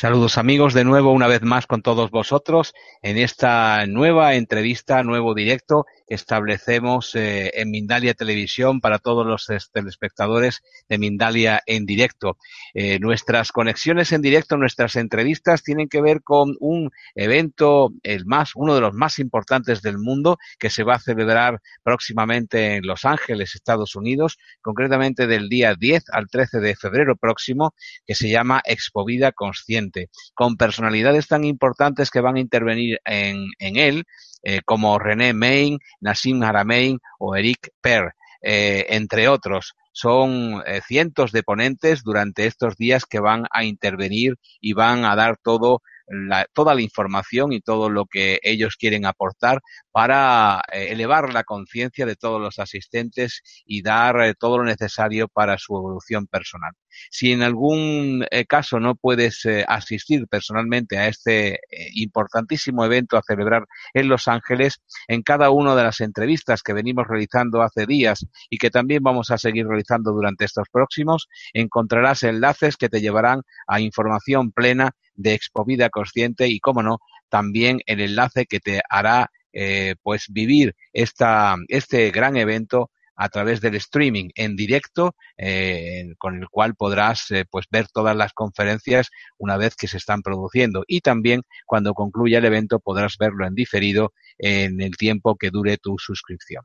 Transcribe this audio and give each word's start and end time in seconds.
Saludos 0.00 0.38
amigos, 0.38 0.74
de 0.74 0.84
nuevo 0.84 1.10
una 1.10 1.26
vez 1.26 1.42
más 1.42 1.66
con 1.66 1.82
todos 1.82 2.12
vosotros 2.12 2.72
en 3.02 3.18
esta 3.18 3.84
nueva 3.88 4.36
entrevista, 4.36 5.02
nuevo 5.02 5.34
directo 5.34 5.86
establecemos 6.08 7.14
eh, 7.14 7.50
en 7.54 7.70
Mindalia 7.70 8.14
Televisión 8.14 8.80
para 8.80 8.98
todos 8.98 9.26
los 9.26 9.46
telespectadores 9.72 10.62
de 10.88 10.98
Mindalia 10.98 11.62
en 11.66 11.86
directo. 11.86 12.38
Eh, 12.74 12.98
nuestras 12.98 13.52
conexiones 13.52 14.12
en 14.12 14.22
directo, 14.22 14.56
nuestras 14.56 14.96
entrevistas 14.96 15.62
tienen 15.62 15.88
que 15.88 16.00
ver 16.00 16.22
con 16.22 16.56
un 16.60 16.90
evento, 17.14 17.92
el 18.02 18.24
más, 18.24 18.52
uno 18.54 18.74
de 18.74 18.80
los 18.80 18.94
más 18.94 19.18
importantes 19.18 19.82
del 19.82 19.98
mundo, 19.98 20.38
que 20.58 20.70
se 20.70 20.82
va 20.82 20.94
a 20.94 21.00
celebrar 21.00 21.60
próximamente 21.82 22.76
en 22.76 22.86
Los 22.86 23.04
Ángeles, 23.04 23.54
Estados 23.54 23.94
Unidos, 23.94 24.38
concretamente 24.62 25.26
del 25.26 25.48
día 25.48 25.74
10 25.74 26.04
al 26.12 26.28
13 26.28 26.60
de 26.60 26.76
febrero 26.76 27.16
próximo, 27.16 27.74
que 28.06 28.14
se 28.14 28.30
llama 28.30 28.62
Expo 28.64 29.04
Vida 29.04 29.32
Con 30.34 30.56
personalidades 30.56 31.28
tan 31.28 31.44
importantes 31.44 32.10
que 32.10 32.20
van 32.20 32.36
a 32.36 32.40
intervenir 32.40 32.98
en, 33.04 33.48
él, 33.58 34.04
eh, 34.42 34.60
como 34.64 34.98
René 34.98 35.32
Main, 35.32 35.78
Nassim 36.00 36.42
Haramein 36.42 36.98
o 37.18 37.36
Eric 37.36 37.70
Per, 37.80 38.12
eh, 38.42 38.86
entre 38.90 39.28
otros. 39.28 39.74
Son 39.92 40.62
eh, 40.64 40.80
cientos 40.86 41.32
de 41.32 41.42
ponentes 41.42 42.02
durante 42.04 42.46
estos 42.46 42.76
días 42.76 43.04
que 43.04 43.18
van 43.18 43.46
a 43.50 43.64
intervenir 43.64 44.36
y 44.60 44.72
van 44.72 45.04
a 45.04 45.16
dar 45.16 45.36
todo 45.42 45.82
toda 46.54 46.74
la 46.74 46.80
información 46.80 47.52
y 47.52 47.60
todo 47.60 47.90
lo 47.90 48.06
que 48.06 48.40
ellos 48.42 48.76
quieren 48.76 49.04
aportar 49.04 49.60
para 49.92 50.62
elevar 50.72 51.34
la 51.34 51.44
conciencia 51.44 52.06
de 52.06 52.16
todos 52.16 52.40
los 52.40 52.58
asistentes 52.58 53.42
y 53.66 53.82
dar 53.82 54.34
todo 54.40 54.56
lo 54.56 54.64
necesario 54.64 55.28
para 55.28 55.58
su 55.58 55.76
evolución 55.76 56.26
personal. 56.26 56.72
Si 57.10 57.32
en 57.32 57.42
algún 57.42 58.26
eh, 58.30 58.44
caso 58.46 58.80
no 58.80 58.94
puedes 58.94 59.46
asistir 59.66 60.26
personalmente 60.28 60.98
a 60.98 61.08
este 61.08 61.60
importantísimo 61.94 62.84
evento 62.84 63.16
a 63.16 63.22
celebrar 63.22 63.64
en 63.94 64.08
Los 64.08 64.28
Ángeles, 64.28 64.80
en 65.06 65.22
cada 65.22 65.50
una 65.50 65.74
de 65.74 65.82
las 65.82 66.00
entrevistas 66.00 66.62
que 66.62 66.72
venimos 66.72 67.06
realizando 67.08 67.62
hace 67.62 67.86
días 67.86 68.26
y 68.50 68.58
que 68.58 68.70
también 68.70 69.02
vamos 69.02 69.30
a 69.30 69.38
seguir 69.38 69.66
realizando 69.66 70.12
durante 70.12 70.44
estos 70.44 70.68
próximos, 70.70 71.28
encontrarás 71.52 72.22
enlaces 72.22 72.76
que 72.76 72.88
te 72.88 73.00
llevarán 73.00 73.42
a 73.66 73.80
información 73.80 74.52
plena 74.52 74.92
de 75.14 75.34
Expo 75.34 75.64
Vida 75.64 75.90
Consciente 75.90 76.48
y, 76.48 76.60
cómo 76.60 76.82
no, 76.82 76.98
también 77.28 77.80
el 77.86 78.00
enlace 78.00 78.46
que 78.46 78.60
te 78.60 78.80
hará 78.88 79.30
eh, 79.52 79.94
pues 80.02 80.26
vivir 80.28 80.74
esta, 80.92 81.56
este 81.68 82.10
gran 82.10 82.36
evento 82.36 82.90
a 83.18 83.28
través 83.28 83.60
del 83.60 83.74
streaming 83.74 84.30
en 84.36 84.54
directo, 84.54 85.16
eh, 85.36 86.14
con 86.18 86.40
el 86.40 86.48
cual 86.48 86.76
podrás 86.76 87.30
eh, 87.32 87.44
pues 87.50 87.66
ver 87.68 87.88
todas 87.88 88.16
las 88.16 88.32
conferencias 88.32 89.10
una 89.36 89.56
vez 89.56 89.74
que 89.74 89.88
se 89.88 89.96
están 89.96 90.22
produciendo. 90.22 90.84
Y 90.86 91.00
también 91.00 91.42
cuando 91.66 91.94
concluya 91.94 92.38
el 92.38 92.44
evento 92.44 92.78
podrás 92.78 93.16
verlo 93.18 93.44
en 93.44 93.54
diferido 93.54 94.12
en 94.38 94.80
el 94.80 94.96
tiempo 94.96 95.36
que 95.36 95.50
dure 95.50 95.78
tu 95.78 95.96
suscripción. 95.98 96.62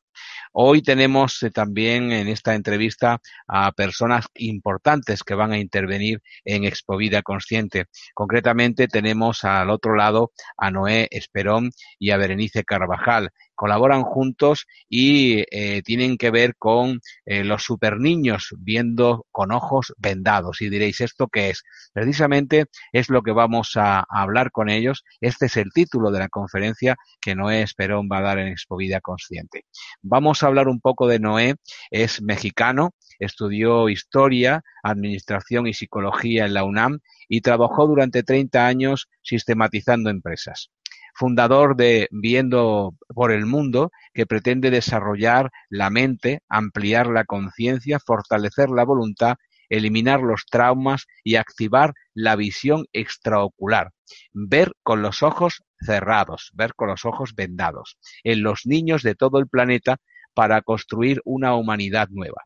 Hoy 0.52 0.84
tenemos 0.84 1.41
eh, 1.41 1.50
también 1.50 2.12
en 2.12 2.28
esta 2.28 2.53
entrevista 2.53 3.20
a 3.47 3.72
personas 3.72 4.28
importantes 4.35 5.24
que 5.24 5.34
van 5.34 5.53
a 5.53 5.58
intervenir 5.58 6.22
en 6.46 6.66
Expo 6.66 6.97
Vida 6.97 7.24
Consciente. 7.24 7.85
Concretamente 8.14 8.88
tenemos 8.88 9.44
al 9.44 9.72
otro 9.72 9.96
lado 9.96 10.31
a 10.56 10.70
Noé 10.70 11.08
Esperón 11.09 11.72
y 11.97 12.12
a 12.12 12.18
Berenice 12.18 12.64
Carvajal 12.64 13.31
colaboran 13.56 14.03
juntos 14.03 14.66
y 14.90 15.44
eh, 15.52 15.81
tienen 15.84 16.18
que 16.18 16.31
ver 16.31 16.56
con 16.58 17.00
eh, 17.25 17.44
los 17.44 17.64
super 17.64 18.00
niños 18.00 18.53
viendo 18.58 19.25
con 19.31 19.52
ojos 19.52 19.94
vendados. 19.97 20.62
Y 20.62 20.69
diréis, 20.69 21.02
¿esto 21.02 21.28
qué 21.28 21.50
es? 21.50 21.64
Precisamente 21.94 22.66
es 22.91 23.09
lo 23.09 23.22
que 23.22 23.31
vamos 23.31 23.74
a, 23.75 24.06
hablar 24.09 24.52
con 24.52 24.69
ellos. 24.69 25.03
Este 25.22 25.47
es 25.47 25.58
el 25.58 25.72
título 25.74 26.12
de 26.12 26.19
la 26.19 26.30
conferencia 26.30 26.96
que 27.22 27.36
Noé 27.36 27.62
Esperón 27.62 28.09
va 28.12 28.19
a 28.19 28.22
dar 28.22 28.40
en 28.40 28.47
Expo 28.47 28.78
Vida 28.78 29.02
Consciente. 29.02 29.66
Vamos 30.02 30.44
a 30.44 30.47
hablar 30.47 30.68
un 30.68 30.80
poco 30.80 31.08
de 31.08 31.20
Noé. 31.20 31.56
Es 31.91 32.22
mexicano, 32.22 32.91
estudió 33.23 33.89
historia, 33.89 34.63
administración 34.84 35.67
y 35.67 35.73
psicología 35.73 36.45
en 36.45 36.53
la 36.53 36.63
UNAM 36.63 37.00
y 37.28 37.41
trabajó 37.41 37.88
durante 37.88 38.23
30 38.23 38.66
años 38.66 39.09
sistematizando 39.22 40.09
empresas. 40.09 40.72
Fundador 41.16 41.75
de 41.75 42.07
Viendo 42.11 42.95
por 43.13 43.31
el 43.31 43.45
Mundo, 43.45 43.91
que 44.13 44.25
pretende 44.25 44.72
desarrollar 44.72 45.51
la 45.69 45.89
mente, 45.89 46.41
ampliar 46.50 47.07
la 47.07 47.23
conciencia, 47.23 48.00
fortalecer 48.00 48.69
la 48.69 48.84
voluntad, 48.84 49.35
eliminar 49.69 50.22
los 50.22 50.45
traumas 50.50 51.05
y 51.23 51.35
activar 51.35 51.94
la 52.13 52.35
visión 52.35 52.85
extraocular, 52.94 53.91
ver 54.34 54.72
con 54.84 55.01
los 55.01 55.23
ojos 55.23 55.63
cerrados, 55.79 56.51
ver 56.53 56.73
con 56.75 56.90
los 56.90 57.05
ojos 57.05 57.35
vendados, 57.35 57.97
en 58.23 58.44
los 58.44 58.66
niños 58.66 59.03
de 59.03 59.16
todo 59.16 59.40
el 59.40 59.47
planeta 59.47 59.97
para 60.34 60.61
construir 60.61 61.22
una 61.25 61.55
humanidad 61.55 62.07
nueva. 62.09 62.44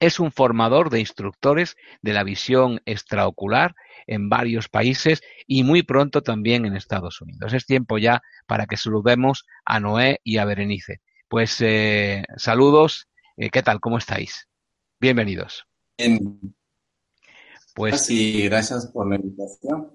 Es 0.00 0.20
un 0.20 0.32
formador 0.32 0.90
de 0.90 1.00
instructores 1.00 1.76
de 2.02 2.12
la 2.12 2.24
visión 2.24 2.80
extraocular 2.86 3.74
en 4.06 4.28
varios 4.28 4.68
países 4.68 5.22
y 5.46 5.64
muy 5.64 5.82
pronto 5.82 6.22
también 6.22 6.64
en 6.66 6.76
Estados 6.76 7.20
Unidos. 7.20 7.52
Es 7.52 7.66
tiempo 7.66 7.98
ya 7.98 8.22
para 8.46 8.66
que 8.66 8.76
saludemos 8.76 9.44
a 9.64 9.80
Noé 9.80 10.20
y 10.24 10.38
a 10.38 10.44
Berenice. 10.44 11.00
Pues 11.28 11.60
eh, 11.60 12.24
saludos, 12.36 13.08
eh, 13.36 13.50
¿qué 13.50 13.62
tal? 13.62 13.80
¿Cómo 13.80 13.98
estáis? 13.98 14.48
Bienvenidos. 15.00 15.66
Bien. 15.98 16.54
Pues 17.74 18.06
sí, 18.06 18.42
gracias 18.44 18.86
por 18.88 19.08
la 19.08 19.16
invitación. 19.16 19.92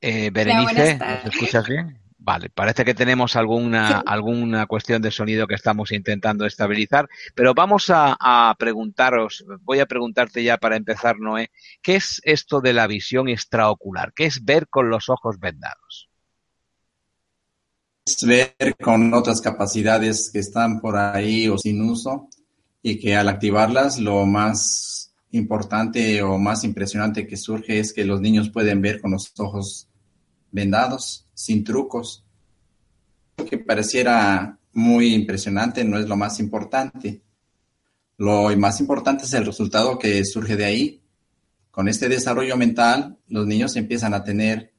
Eh, 0.00 0.30
Berenice, 0.30 0.98
¿nos 0.98 1.34
escuchas 1.34 1.66
bien? 1.66 2.07
Vale, 2.20 2.50
parece 2.50 2.84
que 2.84 2.94
tenemos 2.94 3.36
alguna, 3.36 4.00
alguna 4.00 4.66
cuestión 4.66 5.00
de 5.00 5.12
sonido 5.12 5.46
que 5.46 5.54
estamos 5.54 5.92
intentando 5.92 6.46
estabilizar, 6.46 7.08
pero 7.34 7.54
vamos 7.54 7.86
a, 7.94 8.54
preguntaros, 8.58 9.44
voy 9.62 9.78
a 9.78 9.86
preguntarte 9.86 10.42
ya 10.42 10.58
para 10.58 10.76
empezar, 10.76 11.20
Noé, 11.20 11.50
¿qué 11.80 11.94
es 11.94 12.20
esto 12.24 12.60
de 12.60 12.72
la 12.72 12.88
visión 12.88 13.28
extraocular? 13.28 14.12
¿Qué 14.14 14.24
es 14.26 14.44
ver 14.44 14.66
con 14.68 14.90
los 14.90 15.08
ojos 15.08 15.38
vendados? 15.38 16.10
Es 18.04 18.26
ver 18.26 18.76
con 18.82 19.14
otras 19.14 19.40
capacidades 19.40 20.30
que 20.32 20.40
están 20.40 20.80
por 20.80 20.96
ahí 20.96 21.46
o 21.46 21.56
sin 21.56 21.80
uso 21.82 22.28
y 22.82 22.98
que 22.98 23.16
al 23.16 23.28
activarlas 23.28 24.00
lo 24.00 24.26
más 24.26 25.14
importante 25.30 26.20
o 26.22 26.36
más 26.36 26.64
impresionante 26.64 27.28
que 27.28 27.36
surge 27.36 27.78
es 27.78 27.92
que 27.92 28.04
los 28.04 28.20
niños 28.20 28.50
pueden 28.50 28.82
ver 28.82 29.00
con 29.00 29.12
los 29.12 29.32
ojos 29.38 29.88
vendados 30.50 31.27
sin 31.38 31.62
trucos. 31.62 32.24
Lo 33.36 33.46
que 33.46 33.58
pareciera 33.58 34.58
muy 34.72 35.14
impresionante 35.14 35.84
no 35.84 35.96
es 35.96 36.08
lo 36.08 36.16
más 36.16 36.40
importante. 36.40 37.22
Lo 38.16 38.48
más 38.56 38.80
importante 38.80 39.24
es 39.24 39.32
el 39.34 39.46
resultado 39.46 40.00
que 40.00 40.24
surge 40.24 40.56
de 40.56 40.64
ahí. 40.64 41.02
Con 41.70 41.86
este 41.86 42.08
desarrollo 42.08 42.56
mental, 42.56 43.18
los 43.28 43.46
niños 43.46 43.76
empiezan 43.76 44.14
a 44.14 44.24
tener 44.24 44.74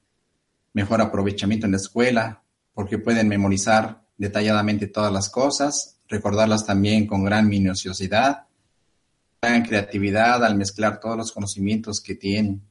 mejor 0.74 1.00
aprovechamiento 1.00 1.66
en 1.66 1.72
la 1.72 1.78
escuela, 1.78 2.44
porque 2.74 2.98
pueden 2.98 3.30
memorizar 3.30 4.04
detalladamente 4.18 4.88
todas 4.88 5.14
las 5.14 5.30
cosas, 5.30 6.02
recordarlas 6.10 6.66
también 6.66 7.08
con 7.08 7.24
gran 7.24 7.48
minuciosidad, 7.48 8.48
gran 9.42 9.64
creatividad 9.64 10.44
al 10.44 10.58
mezclar 10.58 11.00
todos 11.00 11.16
los 11.16 11.32
conocimientos 11.32 12.02
que 12.02 12.16
tienen. 12.16 12.69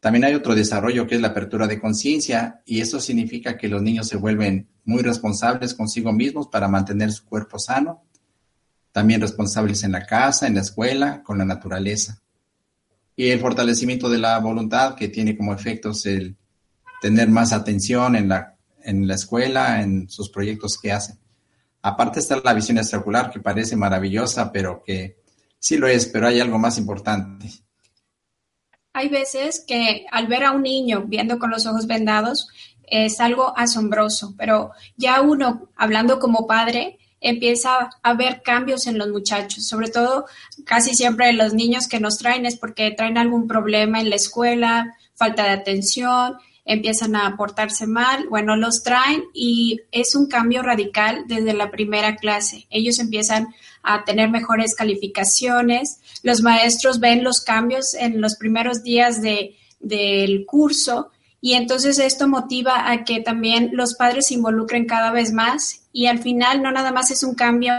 También 0.00 0.24
hay 0.24 0.34
otro 0.34 0.54
desarrollo 0.54 1.06
que 1.06 1.16
es 1.16 1.20
la 1.20 1.28
apertura 1.28 1.66
de 1.66 1.78
conciencia 1.78 2.62
y 2.64 2.80
eso 2.80 2.98
significa 3.00 3.58
que 3.58 3.68
los 3.68 3.82
niños 3.82 4.08
se 4.08 4.16
vuelven 4.16 4.66
muy 4.84 5.02
responsables 5.02 5.74
consigo 5.74 6.10
mismos 6.10 6.48
para 6.48 6.68
mantener 6.68 7.12
su 7.12 7.26
cuerpo 7.26 7.58
sano, 7.58 8.02
también 8.92 9.20
responsables 9.20 9.84
en 9.84 9.92
la 9.92 10.06
casa, 10.06 10.46
en 10.46 10.54
la 10.54 10.62
escuela, 10.62 11.22
con 11.22 11.36
la 11.36 11.44
naturaleza. 11.44 12.22
Y 13.14 13.28
el 13.28 13.40
fortalecimiento 13.40 14.08
de 14.08 14.18
la 14.18 14.38
voluntad 14.38 14.94
que 14.94 15.08
tiene 15.08 15.36
como 15.36 15.52
efectos 15.52 16.06
el 16.06 16.34
tener 17.02 17.28
más 17.28 17.52
atención 17.52 18.16
en 18.16 18.28
la, 18.30 18.56
en 18.82 19.06
la 19.06 19.14
escuela, 19.14 19.82
en 19.82 20.08
sus 20.08 20.30
proyectos 20.30 20.78
que 20.78 20.92
hacen. 20.92 21.18
Aparte 21.82 22.20
está 22.20 22.40
la 22.42 22.54
visión 22.54 22.78
extraocular 22.78 23.30
que 23.30 23.40
parece 23.40 23.76
maravillosa, 23.76 24.50
pero 24.50 24.82
que 24.82 25.18
sí 25.58 25.76
lo 25.76 25.86
es, 25.88 26.06
pero 26.06 26.26
hay 26.26 26.40
algo 26.40 26.58
más 26.58 26.78
importante 26.78 27.50
hay 28.92 29.08
veces 29.08 29.64
que 29.66 30.06
al 30.10 30.26
ver 30.26 30.44
a 30.44 30.52
un 30.52 30.62
niño 30.62 31.04
viendo 31.06 31.38
con 31.38 31.50
los 31.50 31.66
ojos 31.66 31.86
vendados 31.86 32.48
es 32.84 33.20
algo 33.20 33.56
asombroso, 33.56 34.34
pero 34.36 34.72
ya 34.96 35.20
uno, 35.20 35.68
hablando 35.76 36.18
como 36.18 36.46
padre, 36.46 36.98
empieza 37.20 37.90
a 38.02 38.14
ver 38.14 38.42
cambios 38.42 38.86
en 38.86 38.98
los 38.98 39.08
muchachos, 39.08 39.66
sobre 39.66 39.90
todo 39.90 40.26
casi 40.64 40.94
siempre 40.94 41.32
los 41.32 41.54
niños 41.54 41.86
que 41.86 42.00
nos 42.00 42.18
traen 42.18 42.46
es 42.46 42.56
porque 42.56 42.90
traen 42.90 43.18
algún 43.18 43.46
problema 43.46 44.00
en 44.00 44.10
la 44.10 44.16
escuela, 44.16 44.96
falta 45.14 45.44
de 45.44 45.50
atención, 45.50 46.38
empiezan 46.64 47.14
a 47.16 47.36
portarse 47.36 47.86
mal, 47.86 48.26
bueno, 48.28 48.56
los 48.56 48.82
traen 48.82 49.24
y 49.34 49.82
es 49.92 50.14
un 50.14 50.28
cambio 50.28 50.62
radical 50.62 51.24
desde 51.26 51.52
la 51.52 51.70
primera 51.70 52.16
clase. 52.16 52.66
Ellos 52.70 52.98
empiezan 52.98 53.48
a 53.82 54.04
tener 54.04 54.30
mejores 54.30 54.74
calificaciones, 54.74 56.00
los 56.22 56.42
maestros 56.42 57.00
ven 57.00 57.24
los 57.24 57.40
cambios 57.40 57.94
en 57.94 58.20
los 58.20 58.36
primeros 58.36 58.82
días 58.82 59.22
de, 59.22 59.56
del 59.80 60.44
curso 60.46 61.10
y 61.40 61.54
entonces 61.54 61.98
esto 61.98 62.28
motiva 62.28 62.90
a 62.90 63.04
que 63.04 63.20
también 63.20 63.70
los 63.72 63.94
padres 63.94 64.26
se 64.26 64.34
involucren 64.34 64.84
cada 64.84 65.10
vez 65.10 65.32
más 65.32 65.82
y 65.92 66.06
al 66.06 66.18
final 66.18 66.62
no 66.62 66.70
nada 66.70 66.92
más 66.92 67.10
es 67.10 67.22
un 67.22 67.34
cambio 67.34 67.72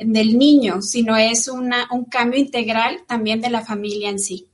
del 0.00 0.38
niño, 0.38 0.82
sino 0.82 1.16
es 1.16 1.48
una, 1.48 1.88
un 1.92 2.04
cambio 2.04 2.40
integral 2.40 2.98
también 3.06 3.40
de 3.40 3.50
la 3.50 3.64
familia 3.64 4.10
en 4.10 4.18
sí. 4.18 4.48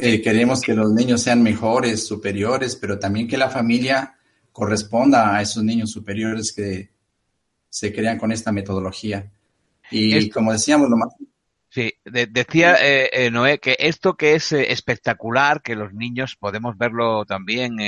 Eh, 0.00 0.22
queremos 0.22 0.60
que 0.60 0.74
los 0.74 0.92
niños 0.92 1.22
sean 1.22 1.42
mejores, 1.42 2.06
superiores, 2.06 2.76
pero 2.76 2.98
también 2.98 3.26
que 3.26 3.36
la 3.36 3.50
familia 3.50 4.16
corresponda 4.52 5.34
a 5.34 5.42
esos 5.42 5.64
niños 5.64 5.90
superiores 5.90 6.52
que 6.52 6.90
se 7.74 7.92
crean 7.92 8.18
con 8.18 8.30
esta 8.30 8.52
metodología. 8.52 9.28
Y 9.90 10.30
como 10.30 10.52
decíamos, 10.52 10.88
lo 10.88 10.96
más... 10.96 11.08
Sí, 11.68 11.92
decía 12.04 12.76
eh, 12.80 13.10
eh, 13.12 13.32
Noé 13.32 13.58
que 13.58 13.74
esto 13.80 14.14
que 14.14 14.36
es 14.36 14.52
espectacular, 14.52 15.60
que 15.60 15.74
los 15.74 15.92
niños 15.92 16.36
podemos 16.36 16.78
verlo 16.78 17.24
también 17.24 17.80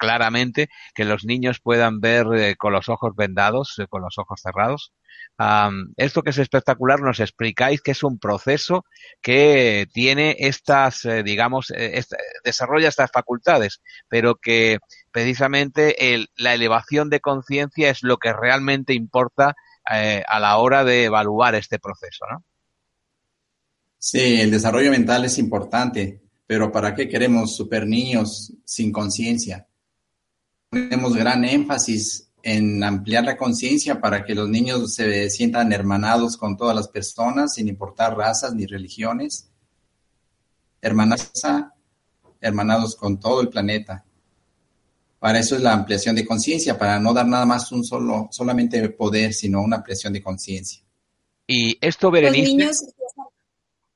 claramente, 0.00 0.68
que 0.94 1.04
los 1.04 1.24
niños 1.24 1.60
puedan 1.60 2.00
ver 2.00 2.56
con 2.56 2.72
los 2.72 2.88
ojos 2.88 3.14
vendados, 3.14 3.76
con 3.90 4.02
los 4.02 4.18
ojos 4.18 4.40
cerrados, 4.42 4.92
esto 5.96 6.22
que 6.22 6.30
es 6.30 6.38
espectacular, 6.38 7.00
nos 7.00 7.18
explicáis 7.18 7.80
que 7.80 7.92
es 7.92 8.02
un 8.02 8.18
proceso 8.18 8.84
que 9.22 9.86
tiene 9.92 10.36
estas, 10.38 11.04
eh, 11.06 11.22
digamos, 11.22 11.72
eh, 11.74 12.02
desarrolla 12.44 12.88
estas 12.88 13.10
facultades, 13.10 13.80
pero 14.08 14.34
que 14.34 14.78
precisamente 15.10 15.96
la 16.36 16.54
elevación 16.54 17.08
de 17.08 17.20
conciencia 17.20 17.88
es 17.88 18.02
lo 18.02 18.18
que 18.18 18.34
realmente 18.34 18.92
importa 18.92 19.54
eh, 19.90 20.22
a 20.28 20.38
la 20.40 20.58
hora 20.58 20.84
de 20.84 21.04
evaluar 21.04 21.54
este 21.54 21.78
proceso, 21.78 22.26
¿no? 22.30 22.44
Sí, 23.98 24.40
el 24.40 24.50
desarrollo 24.50 24.90
mental 24.90 25.24
es 25.24 25.38
importante, 25.38 26.20
pero 26.46 26.70
¿para 26.70 26.94
qué 26.94 27.08
queremos 27.08 27.56
super 27.56 27.86
niños 27.86 28.52
sin 28.64 28.92
conciencia? 28.92 29.66
Tenemos 30.70 31.16
gran 31.16 31.44
énfasis 31.44 32.28
en 32.42 32.82
ampliar 32.84 33.24
la 33.24 33.36
conciencia 33.36 34.00
para 34.00 34.24
que 34.24 34.36
los 34.36 34.48
niños 34.48 34.94
se 34.94 35.28
sientan 35.28 35.72
hermanados 35.72 36.36
con 36.36 36.56
todas 36.56 36.76
las 36.76 36.86
personas, 36.86 37.54
sin 37.54 37.68
importar 37.68 38.16
razas 38.16 38.54
ni 38.54 38.66
religiones, 38.66 39.50
hermanas, 40.80 41.32
hermanados 42.40 42.94
con 42.94 43.18
todo 43.18 43.40
el 43.40 43.48
planeta. 43.48 44.04
Para 45.18 45.40
eso 45.40 45.56
es 45.56 45.60
la 45.60 45.72
ampliación 45.72 46.14
de 46.14 46.24
conciencia, 46.24 46.78
para 46.78 47.00
no 47.00 47.12
dar 47.12 47.26
nada 47.26 47.44
más 47.44 47.72
un 47.72 47.84
solo, 47.84 48.28
solamente 48.30 48.88
poder, 48.90 49.34
sino 49.34 49.60
una 49.60 49.78
ampliación 49.78 50.12
de 50.12 50.22
conciencia. 50.22 50.82
Y 51.48 51.76
esto, 51.80 52.12
Berenice, 52.12 52.86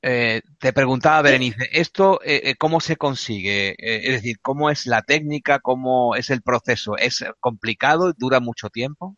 eh, 0.06 0.42
te 0.58 0.74
preguntaba, 0.74 1.22
Berenice, 1.22 1.66
¿esto 1.72 2.20
eh, 2.22 2.42
eh, 2.44 2.54
cómo 2.56 2.78
se 2.80 2.96
consigue? 2.96 3.74
es 3.78 4.12
decir, 4.12 4.38
¿cómo 4.42 4.68
es 4.68 4.84
la 4.84 5.00
técnica? 5.00 5.60
¿Cómo 5.60 6.14
es 6.14 6.28
el 6.28 6.42
proceso? 6.42 6.98
¿Es 6.98 7.24
complicado? 7.40 8.12
¿Dura 8.12 8.38
mucho 8.38 8.68
tiempo? 8.68 9.16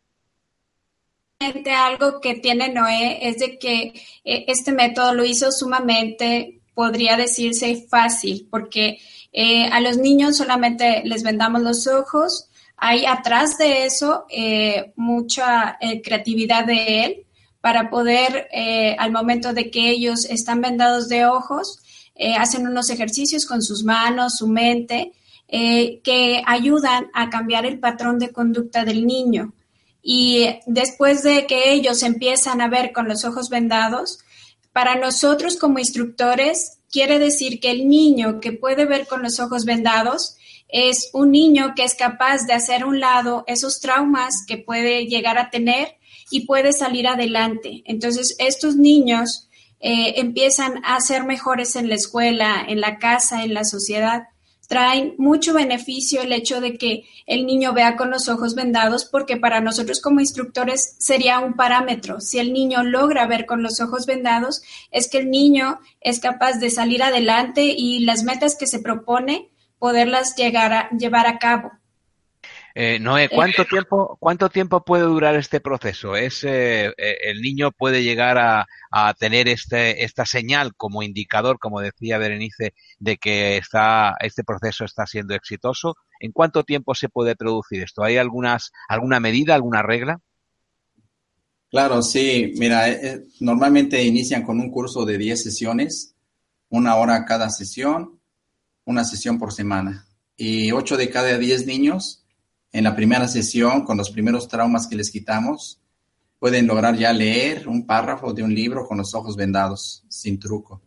Algo 1.75 2.21
que 2.21 2.35
tiene 2.35 2.69
Noé 2.69 3.19
es 3.27 3.37
de 3.39 3.59
que 3.59 4.01
este 4.23 4.71
método 4.71 5.13
lo 5.13 5.25
hizo 5.25 5.51
sumamente, 5.51 6.61
podría 6.73 7.17
decirse, 7.17 7.85
fácil, 7.89 8.47
porque 8.49 8.97
a 9.69 9.81
los 9.81 9.97
niños 9.97 10.37
solamente 10.37 11.01
les 11.03 11.21
vendamos 11.21 11.63
los 11.63 11.85
ojos. 11.87 12.49
Hay 12.77 13.05
atrás 13.05 13.57
de 13.57 13.83
eso 13.83 14.25
mucha 14.95 15.77
creatividad 16.01 16.65
de 16.65 17.03
él 17.03 17.26
para 17.67 17.89
poder, 17.89 18.47
eh, 18.53 18.95
al 18.97 19.11
momento 19.11 19.51
de 19.51 19.69
que 19.69 19.89
ellos 19.89 20.23
están 20.23 20.61
vendados 20.61 21.09
de 21.09 21.25
ojos, 21.25 21.81
eh, 22.15 22.33
hacen 22.33 22.65
unos 22.65 22.89
ejercicios 22.89 23.45
con 23.45 23.61
sus 23.61 23.83
manos, 23.83 24.37
su 24.37 24.47
mente, 24.47 25.11
eh, 25.49 25.99
que 26.01 26.41
ayudan 26.45 27.07
a 27.13 27.29
cambiar 27.29 27.65
el 27.65 27.77
patrón 27.77 28.19
de 28.19 28.31
conducta 28.31 28.85
del 28.85 29.05
niño. 29.05 29.53
Y 30.01 30.47
después 30.65 31.23
de 31.23 31.45
que 31.45 31.73
ellos 31.73 32.03
empiezan 32.03 32.61
a 32.61 32.69
ver 32.69 32.93
con 32.93 33.09
los 33.09 33.25
ojos 33.25 33.49
vendados, 33.49 34.19
para 34.71 34.95
nosotros 34.95 35.57
como 35.57 35.77
instructores 35.77 36.79
quiere 36.89 37.19
decir 37.19 37.59
que 37.59 37.71
el 37.71 37.89
niño 37.89 38.39
que 38.39 38.53
puede 38.53 38.85
ver 38.85 39.07
con 39.07 39.23
los 39.23 39.41
ojos 39.41 39.65
vendados 39.65 40.37
es 40.69 41.09
un 41.11 41.31
niño 41.31 41.73
que 41.75 41.83
es 41.83 41.95
capaz 41.95 42.47
de 42.47 42.53
hacer 42.53 42.83
a 42.83 42.85
un 42.85 43.01
lado 43.01 43.43
esos 43.45 43.81
traumas 43.81 44.45
que 44.47 44.57
puede 44.57 45.05
llegar 45.07 45.37
a 45.37 45.49
tener 45.49 45.96
y 46.29 46.45
puede 46.45 46.73
salir 46.73 47.07
adelante. 47.07 47.83
Entonces, 47.85 48.35
estos 48.39 48.75
niños 48.75 49.47
eh, 49.79 50.15
empiezan 50.19 50.81
a 50.83 50.99
ser 51.01 51.23
mejores 51.23 51.75
en 51.75 51.89
la 51.89 51.95
escuela, 51.95 52.65
en 52.67 52.81
la 52.81 52.97
casa, 52.97 53.43
en 53.43 53.53
la 53.53 53.63
sociedad. 53.63 54.23
Traen 54.67 55.15
mucho 55.17 55.53
beneficio 55.53 56.21
el 56.21 56.33
hecho 56.33 56.59
de 56.59 56.77
que 56.77 57.05
el 57.25 57.45
niño 57.45 57.73
vea 57.73 57.95
con 57.95 58.11
los 58.11 58.27
ojos 58.27 58.53
vendados, 58.53 59.05
porque 59.05 59.37
para 59.37 59.61
nosotros 59.61 60.01
como 60.01 60.19
instructores 60.19 60.95
sería 60.99 61.39
un 61.39 61.53
parámetro. 61.53 62.19
Si 62.19 62.39
el 62.39 62.51
niño 62.51 62.83
logra 62.83 63.27
ver 63.27 63.45
con 63.45 63.63
los 63.63 63.79
ojos 63.79 64.05
vendados, 64.05 64.61
es 64.91 65.09
que 65.09 65.19
el 65.19 65.29
niño 65.29 65.79
es 66.01 66.19
capaz 66.19 66.53
de 66.53 66.69
salir 66.69 67.01
adelante 67.01 67.63
y 67.63 67.99
las 67.99 68.23
metas 68.23 68.57
que 68.57 68.67
se 68.67 68.79
propone, 68.79 69.49
poderlas 69.79 70.35
llegar 70.35 70.73
a, 70.73 70.89
llevar 70.89 71.27
a 71.27 71.37
cabo. 71.37 71.71
Eh, 72.79 72.99
Noé, 72.99 73.27
¿cuánto 73.27 73.65
tiempo, 73.65 74.17
¿cuánto 74.19 74.49
tiempo 74.49 74.85
puede 74.85 75.01
durar 75.01 75.35
este 75.35 75.59
proceso? 75.59 76.15
¿Es, 76.15 76.43
eh, 76.43 76.93
eh, 76.95 77.17
¿El 77.23 77.41
niño 77.41 77.71
puede 77.71 78.03
llegar 78.03 78.37
a, 78.37 78.67
tener 79.17 79.47
este, 79.47 80.03
esta 80.03 80.27
señal 80.27 80.75
como 80.75 81.01
indicador, 81.01 81.57
como 81.57 81.81
decía 81.81 82.19
Berenice, 82.19 82.75
de 82.99 83.17
que 83.17 83.57
está, 83.57 84.15
este 84.19 84.43
proceso 84.43 84.85
está 84.85 85.07
siendo 85.07 85.33
exitoso? 85.33 85.95
¿En 86.19 86.31
cuánto 86.31 86.63
tiempo 86.63 86.93
se 86.93 87.09
puede 87.09 87.35
producir 87.35 87.81
esto? 87.81 88.03
¿Hay 88.03 88.17
algunas, 88.17 88.71
alguna 88.87 89.19
medida, 89.19 89.55
alguna 89.55 89.81
regla? 89.81 90.19
Claro, 91.71 92.03
sí. 92.03 92.53
Mira, 92.59 92.85
normalmente 93.39 94.03
inician 94.03 94.43
con 94.43 94.59
un 94.59 94.69
curso 94.69 95.03
de 95.03 95.17
10 95.17 95.41
sesiones, 95.41 96.13
una 96.69 96.95
hora 96.97 97.25
cada 97.25 97.49
sesión, 97.49 98.19
una 98.85 99.03
sesión 99.03 99.39
por 99.39 99.51
semana. 99.51 100.05
Y 100.35 100.71
8 100.71 100.95
de 100.95 101.09
cada 101.09 101.39
10 101.39 101.65
niños 101.65 102.23
en 102.71 102.83
la 102.83 102.95
primera 102.95 103.27
sesión, 103.27 103.83
con 103.83 103.97
los 103.97 104.09
primeros 104.09 104.47
traumas 104.47 104.87
que 104.87 104.95
les 104.95 105.09
quitamos, 105.09 105.79
pueden 106.39 106.67
lograr 106.67 106.95
ya 106.95 107.11
leer 107.13 107.67
un 107.67 107.85
párrafo 107.85 108.33
de 108.33 108.43
un 108.43 108.53
libro 108.53 108.85
con 108.85 108.97
los 108.97 109.13
ojos 109.15 109.35
vendados, 109.35 110.03
sin 110.07 110.39
truco. 110.39 110.81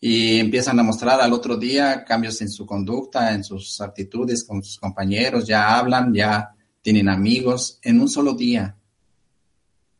Y 0.00 0.38
empiezan 0.38 0.78
a 0.78 0.82
mostrar 0.82 1.20
al 1.20 1.32
otro 1.32 1.56
día 1.56 2.04
cambios 2.04 2.40
en 2.40 2.48
su 2.48 2.64
conducta, 2.64 3.32
en 3.32 3.42
sus 3.42 3.80
actitudes 3.80 4.44
con 4.44 4.62
sus 4.62 4.78
compañeros, 4.78 5.46
ya 5.46 5.76
hablan, 5.76 6.14
ya 6.14 6.54
tienen 6.80 7.08
amigos 7.08 7.78
en 7.82 8.00
un 8.00 8.08
solo 8.08 8.34
día, 8.34 8.76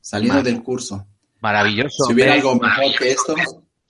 salido 0.01 0.43
del 0.43 0.63
curso. 0.63 1.07
Maravilloso. 1.41 2.05
Si 2.07 2.15
hubiera 2.15 2.35
algo 2.35 2.55
mejor 2.55 2.97
que 2.99 3.11
esto, 3.11 3.35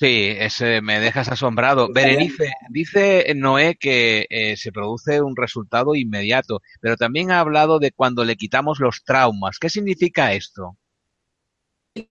Sí, 0.01 0.29
ese, 0.39 0.81
me 0.81 1.01
dejas 1.01 1.29
asombrado. 1.29 1.89
Berenice, 1.93 2.53
dice 2.71 3.33
Noé 3.35 3.75
que 3.75 4.27
eh, 4.31 4.57
se 4.57 4.71
produce 4.71 5.21
un 5.21 5.35
resultado 5.35 5.97
inmediato, 5.97 6.63
pero 6.81 6.97
también 6.97 7.33
ha 7.33 7.41
hablado 7.41 7.81
de 7.81 7.91
cuando 7.91 8.25
le 8.25 8.37
quitamos 8.37 8.79
los 8.79 9.03
traumas. 9.05 9.59
¿Qué 9.59 9.69
significa 9.69 10.33
esto? 10.33 10.77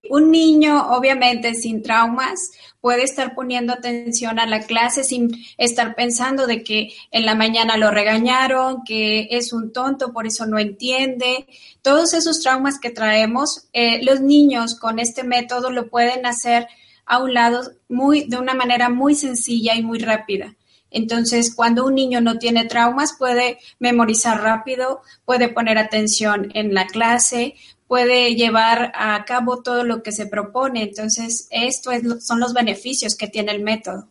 un 0.10 0.32
niño, 0.32 0.92
obviamente, 0.92 1.54
sin 1.54 1.82
traumas, 1.82 2.52
puede 2.82 3.04
estar 3.04 3.36
poniendo 3.36 3.74
atención 3.74 4.40
a 4.40 4.46
la 4.46 4.62
clase 4.62 5.04
sin 5.04 5.32
estar 5.58 5.96
pensando 5.96 6.48
de 6.48 6.64
que 6.64 6.90
en 7.12 7.26
la 7.26 7.36
mañana 7.36 7.78
lo 7.78 7.92
regañaron, 7.92 8.84
que 8.86 9.28
es 9.32 9.54
un 9.54 9.72
tonto, 9.72 10.12
por 10.12 10.28
eso 10.28 10.46
no 10.46 10.60
entiende. 10.60 11.48
Todos 11.82 12.14
esos 12.14 12.42
traumas 12.42 12.80
que 12.80 12.90
traemos, 12.90 13.68
eh, 13.74 14.04
los 14.04 14.22
niños 14.22 14.76
con 14.76 15.00
este 15.00 15.24
método 15.24 15.70
lo 15.70 15.90
pueden 15.90 16.26
hacer 16.26 16.68
a 17.08 17.20
un 17.20 17.34
lado 17.34 17.72
muy, 17.90 18.26
de 18.26 18.38
una 18.38 18.54
manera 18.54 18.90
muy 18.90 19.16
sencilla 19.16 19.76
y 19.76 19.82
muy 19.82 20.00
rápida. 20.00 20.56
Entonces, 20.92 21.54
cuando 21.54 21.86
un 21.86 21.96
niño 21.96 22.22
no 22.22 22.38
tiene 22.38 22.66
traumas, 22.66 23.16
puede 23.18 23.60
memorizar 23.80 24.42
rápido, 24.42 25.02
puede 25.26 25.50
poner 25.50 25.78
atención 25.78 26.50
en 26.54 26.74
la 26.74 26.88
clase, 26.88 27.56
puede 27.88 28.36
llevar 28.36 28.92
a 28.96 29.24
cabo 29.26 29.62
todo 29.62 29.84
lo 29.84 30.04
que 30.04 30.12
se 30.12 30.28
propone. 30.28 30.84
Entonces, 30.84 31.48
esto 31.52 31.92
son 32.20 32.40
los 32.40 32.54
beneficios 32.54 33.16
que 33.16 33.28
tiene 33.28 33.52
el 33.52 33.64
método. 33.64 34.08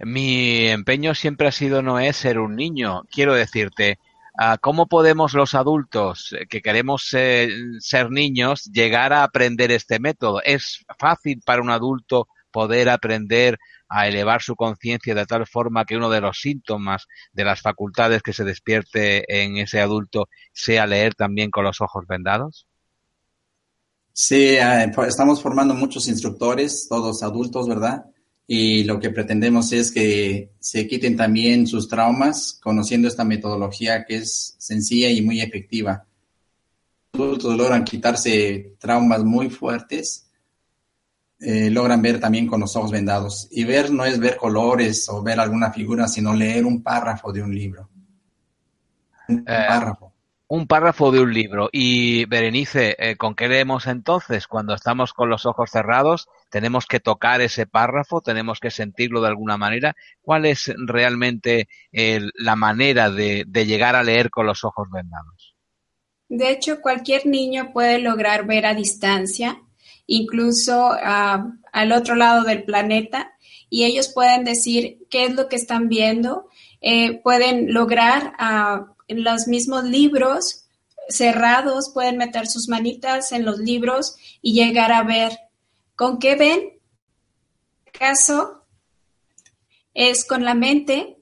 Mi 0.00 0.66
empeño 0.66 1.14
siempre 1.14 1.48
ha 1.48 1.52
sido 1.52 1.82
no 1.82 1.98
es 1.98 2.16
ser 2.16 2.38
un 2.38 2.54
niño. 2.54 3.04
Quiero 3.10 3.34
decirte, 3.34 3.98
¿cómo 4.60 4.86
podemos 4.86 5.32
los 5.34 5.54
adultos 5.54 6.34
que 6.48 6.60
queremos 6.60 7.08
ser, 7.08 7.50
ser 7.80 8.10
niños 8.10 8.64
llegar 8.64 9.12
a 9.12 9.22
aprender 9.22 9.70
este 9.70 9.98
método? 9.98 10.42
¿Es 10.42 10.84
fácil 10.98 11.40
para 11.44 11.62
un 11.62 11.70
adulto 11.70 12.28
poder 12.50 12.88
aprender 12.88 13.58
a 13.88 14.08
elevar 14.08 14.42
su 14.42 14.56
conciencia 14.56 15.14
de 15.14 15.26
tal 15.26 15.46
forma 15.46 15.84
que 15.84 15.96
uno 15.96 16.10
de 16.10 16.20
los 16.20 16.38
síntomas 16.38 17.06
de 17.32 17.44
las 17.44 17.60
facultades 17.60 18.22
que 18.22 18.32
se 18.32 18.44
despierte 18.44 19.42
en 19.42 19.58
ese 19.58 19.80
adulto 19.80 20.28
sea 20.52 20.86
leer 20.86 21.14
también 21.14 21.50
con 21.50 21.64
los 21.64 21.80
ojos 21.80 22.06
vendados? 22.06 22.66
Sí, 24.12 24.56
eh, 24.56 24.90
pues, 24.94 25.08
estamos 25.08 25.42
formando 25.42 25.74
muchos 25.74 26.08
instructores, 26.08 26.86
todos 26.88 27.22
adultos, 27.22 27.68
¿verdad? 27.68 28.06
Y 28.46 28.84
lo 28.84 29.00
que 29.00 29.10
pretendemos 29.10 29.72
es 29.72 29.90
que 29.90 30.52
se 30.60 30.86
quiten 30.86 31.16
también 31.16 31.66
sus 31.66 31.88
traumas 31.88 32.58
conociendo 32.62 33.08
esta 33.08 33.24
metodología 33.24 34.04
que 34.04 34.16
es 34.16 34.54
sencilla 34.58 35.10
y 35.10 35.22
muy 35.22 35.40
efectiva. 35.40 36.06
Los 37.12 37.26
adultos 37.26 37.56
logran 37.56 37.84
quitarse 37.84 38.76
traumas 38.78 39.24
muy 39.24 39.50
fuertes 39.50 40.26
eh, 41.38 41.70
logran 41.70 42.00
ver 42.00 42.18
también 42.18 42.46
con 42.46 42.60
los 42.60 42.74
ojos 42.76 42.90
vendados. 42.90 43.48
Y 43.50 43.64
ver 43.64 43.90
no 43.90 44.04
es 44.04 44.18
ver 44.18 44.36
colores 44.36 45.08
o 45.08 45.22
ver 45.22 45.38
alguna 45.38 45.70
figura, 45.70 46.08
sino 46.08 46.34
leer 46.34 46.64
un 46.64 46.82
párrafo 46.82 47.32
de 47.32 47.42
un 47.42 47.54
libro. 47.54 47.90
Un 49.28 49.40
eh, 49.40 49.64
párrafo. 49.68 50.12
Un 50.48 50.66
párrafo 50.66 51.10
de 51.10 51.20
un 51.20 51.34
libro. 51.34 51.68
Y 51.72 52.24
Berenice, 52.26 52.94
eh, 52.98 53.16
¿con 53.16 53.34
qué 53.34 53.48
leemos 53.48 53.86
entonces? 53.86 54.46
Cuando 54.46 54.74
estamos 54.74 55.12
con 55.12 55.28
los 55.28 55.44
ojos 55.44 55.70
cerrados, 55.70 56.28
tenemos 56.50 56.86
que 56.86 57.00
tocar 57.00 57.40
ese 57.40 57.66
párrafo, 57.66 58.20
tenemos 58.20 58.60
que 58.60 58.70
sentirlo 58.70 59.20
de 59.20 59.28
alguna 59.28 59.56
manera. 59.56 59.96
¿Cuál 60.20 60.46
es 60.46 60.72
realmente 60.76 61.68
la 61.90 62.54
manera 62.54 63.10
de 63.10 63.66
llegar 63.66 63.96
a 63.96 64.04
leer 64.04 64.30
con 64.30 64.46
los 64.46 64.62
ojos 64.62 64.88
vendados? 64.90 65.56
De 66.28 66.50
hecho, 66.50 66.80
cualquier 66.80 67.26
niño 67.26 67.72
puede 67.72 67.98
lograr 67.98 68.46
ver 68.46 68.66
a 68.66 68.74
distancia 68.74 69.60
incluso 70.06 70.90
ah, 70.92 71.52
al 71.72 71.92
otro 71.92 72.14
lado 72.14 72.44
del 72.44 72.64
planeta, 72.64 73.32
y 73.68 73.84
ellos 73.84 74.08
pueden 74.08 74.44
decir 74.44 74.98
qué 75.10 75.24
es 75.24 75.34
lo 75.34 75.48
que 75.48 75.56
están 75.56 75.88
viendo, 75.88 76.48
eh, 76.80 77.20
pueden 77.22 77.72
lograr 77.72 78.34
uh, 78.38 78.94
en 79.08 79.24
los 79.24 79.46
mismos 79.46 79.84
libros 79.84 80.66
cerrados, 81.08 81.90
pueden 81.92 82.16
meter 82.16 82.46
sus 82.46 82.68
manitas 82.68 83.32
en 83.32 83.44
los 83.44 83.58
libros 83.58 84.16
y 84.42 84.54
llegar 84.54 84.92
a 84.92 85.02
ver 85.02 85.38
con 85.94 86.18
qué 86.18 86.36
ven. 86.36 86.72
caso 87.92 88.64
es 89.94 90.24
con 90.26 90.44
la 90.44 90.54
mente. 90.54 91.16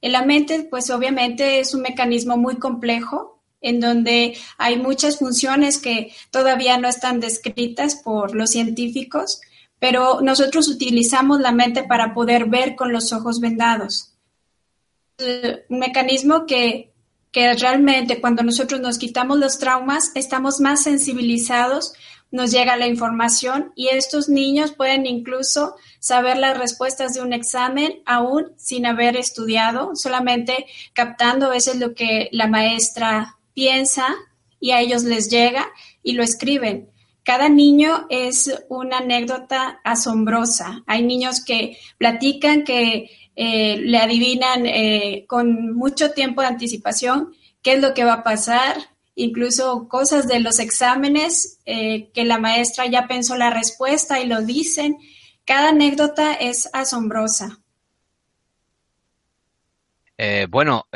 En 0.00 0.12
la 0.12 0.22
mente, 0.22 0.66
pues 0.70 0.90
obviamente 0.90 1.60
es 1.60 1.74
un 1.74 1.80
mecanismo 1.80 2.36
muy 2.36 2.56
complejo 2.56 3.42
en 3.60 3.80
donde 3.80 4.36
hay 4.58 4.76
muchas 4.76 5.18
funciones 5.18 5.78
que 5.78 6.12
todavía 6.30 6.78
no 6.78 6.88
están 6.88 7.18
descritas 7.20 7.96
por 7.96 8.34
los 8.34 8.50
científicos, 8.50 9.40
pero 9.78 10.20
nosotros 10.20 10.68
utilizamos 10.68 11.40
la 11.40 11.52
mente 11.52 11.82
para 11.82 12.14
poder 12.14 12.46
ver 12.46 12.76
con 12.76 12.92
los 12.92 13.12
ojos 13.12 13.40
vendados. 13.40 14.12
Un 15.18 15.78
mecanismo 15.78 16.46
que, 16.46 16.92
que 17.32 17.52
realmente 17.54 18.20
cuando 18.20 18.42
nosotros 18.42 18.80
nos 18.80 18.98
quitamos 18.98 19.38
los 19.38 19.58
traumas, 19.58 20.12
estamos 20.14 20.60
más 20.60 20.82
sensibilizados, 20.82 21.92
nos 22.30 22.50
llega 22.50 22.76
la 22.76 22.86
información 22.86 23.72
y 23.74 23.88
estos 23.88 24.28
niños 24.28 24.72
pueden 24.72 25.06
incluso 25.06 25.76
saber 25.98 26.36
las 26.36 26.58
respuestas 26.58 27.14
de 27.14 27.22
un 27.22 27.32
examen 27.32 28.02
aún 28.04 28.52
sin 28.56 28.86
haber 28.86 29.16
estudiado, 29.16 29.92
solamente 29.94 30.66
captando 30.92 31.46
a 31.46 31.50
veces 31.50 31.76
lo 31.76 31.94
que 31.94 32.28
la 32.32 32.46
maestra 32.46 33.38
piensa 33.54 34.14
y 34.60 34.72
a 34.72 34.80
ellos 34.80 35.04
les 35.04 35.30
llega 35.30 35.66
y 36.02 36.12
lo 36.12 36.22
escriben. 36.22 36.90
Cada 37.22 37.48
niño 37.50 38.06
es 38.08 38.50
una 38.70 38.98
anécdota 38.98 39.80
asombrosa. 39.84 40.82
Hay 40.86 41.02
niños 41.02 41.44
que 41.44 41.76
platican, 41.98 42.64
que 42.64 43.10
eh, 43.40 43.76
le 43.78 43.98
adivinan 43.98 44.66
eh, 44.66 45.24
con 45.28 45.72
mucho 45.72 46.10
tiempo 46.10 46.40
de 46.40 46.48
anticipación 46.48 47.36
qué 47.62 47.74
es 47.74 47.80
lo 47.80 47.94
que 47.94 48.02
va 48.02 48.14
a 48.14 48.22
pasar, 48.24 48.76
incluso 49.14 49.86
cosas 49.86 50.26
de 50.26 50.40
los 50.40 50.58
exámenes 50.58 51.60
eh, 51.64 52.10
que 52.12 52.24
la 52.24 52.38
maestra 52.38 52.86
ya 52.86 53.06
pensó 53.06 53.36
la 53.36 53.50
respuesta 53.50 54.18
y 54.18 54.26
lo 54.26 54.42
dicen. 54.42 54.96
Cada 55.44 55.68
anécdota 55.68 56.34
es 56.34 56.68
asombrosa. 56.72 57.60
Bueno, 60.50 60.86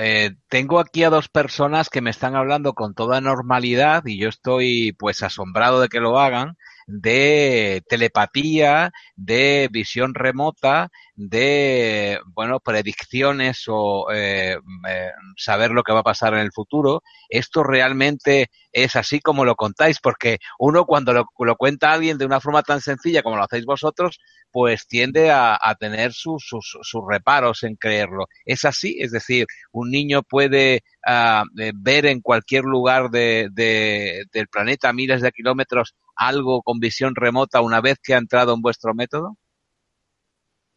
tengo 0.49 0.81
aquí 0.81 1.05
a 1.05 1.11
dos 1.11 1.29
personas 1.29 1.89
que 1.89 2.01
me 2.01 2.11
están 2.11 2.35
hablando 2.35 2.75
con 2.75 2.93
toda 2.93 3.21
normalidad 3.21 4.05
y 4.05 4.19
yo 4.19 4.29
estoy 4.29 4.97
pues 4.99 5.23
asombrado 5.23 5.81
de 5.81 5.89
que 5.89 6.01
lo 6.01 6.19
hagan 6.19 6.57
de 6.87 7.83
telepatía, 7.89 8.93
de 9.17 9.69
visión 9.71 10.15
remota, 10.15 10.91
de, 11.15 12.19
bueno, 12.27 12.61
predicciones 12.61 13.65
o 13.69 14.07
eh, 14.13 14.57
eh, 14.89 15.11
saber 15.37 15.71
lo 15.71 15.83
que 15.83 15.93
va 15.93 16.01
a 16.01 16.05
pasar 16.05 16.35
en 16.35 16.41
el 16.41 16.53
futuro. 16.53 17.03
Esto 17.29 17.63
realmente 17.63 18.51
es 18.73 18.97
así 18.97 19.21
como 19.21 19.45
lo 19.45 19.55
contáis, 19.55 20.01
porque 20.01 20.39
uno 20.59 20.87
cuando 20.87 21.13
lo, 21.13 21.57
cuenta 21.57 21.93
alguien 21.93 22.19
de 22.19 22.25
una 22.25 22.41
forma 22.41 22.63
tan 22.63 22.81
sencilla 22.81 23.23
como 23.23 23.37
lo 23.37 23.45
hacéis 23.45 23.67
vosotros, 23.67 24.19
pues 24.51 24.87
tiende 24.87 25.31
a, 25.31 25.59
tener 25.79 26.13
sus, 26.13 26.45
sus, 26.47 26.79
sus, 26.83 27.03
reparos 27.09 27.63
en 27.63 27.77
creerlo. 27.77 28.27
Es 28.45 28.65
así, 28.65 28.97
es 29.01 29.11
decir, 29.11 29.47
un 29.73 29.91
niño 29.91 30.23
puede 30.23 30.83
ah, 31.07 31.45
eh, 31.59 31.73
ver 31.75 32.07
en 32.07 32.21
cualquier 32.21 32.65
lugar 32.65 33.11
de, 33.11 33.49
del 33.53 34.49
planeta, 34.49 34.93
miles 34.93 35.23
de 35.23 35.33
kilómetros, 35.33 35.95
algo 36.27 36.63
con 36.63 36.79
visión 36.79 37.15
remota 37.15 37.61
una 37.61 37.81
vez 37.81 37.99
que 38.03 38.15
ha 38.15 38.19
entrado 38.19 38.55
en 38.55 38.63
vuestro 38.63 38.95
método? 38.95 39.37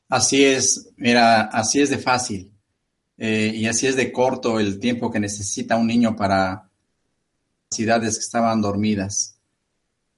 Así 0.09 0.43
es, 0.43 0.91
mira, 0.97 1.41
así 1.41 1.81
es 1.81 1.89
de 1.89 1.97
fácil 1.97 2.51
eh, 3.17 3.53
y 3.55 3.65
así 3.65 3.87
es 3.87 3.95
de 3.95 4.11
corto 4.11 4.59
el 4.59 4.79
tiempo 4.79 5.11
que 5.11 5.19
necesita 5.19 5.77
un 5.77 5.87
niño 5.87 6.15
para 6.15 6.69
ciudades 7.71 8.15
que 8.15 8.23
estaban 8.23 8.61
dormidas. 8.61 9.39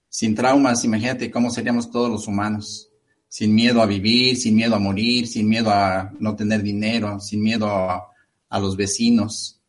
Sin 0.10 0.36
traumas, 0.36 0.84
imagínate 0.84 1.30
cómo 1.30 1.50
seríamos 1.52 1.92
todos 1.92 2.10
los 2.10 2.28
humanos, 2.28 2.90
sin 3.28 3.54
miedo 3.54 3.82
a 3.82 3.86
vivir, 3.86 4.38
sin 4.38 4.56
miedo 4.56 4.76
a 4.76 4.80
morir, 4.80 5.28
sin 5.28 5.48
miedo 5.48 5.70
a 5.70 6.12
no 6.20 6.36
tener 6.36 6.64
dinero, 6.64 7.20
sin 7.20 7.42
miedo 7.42 7.68
a, 7.68 8.12
a 8.50 8.60
los 8.60 8.76
vecinos. 8.76 9.60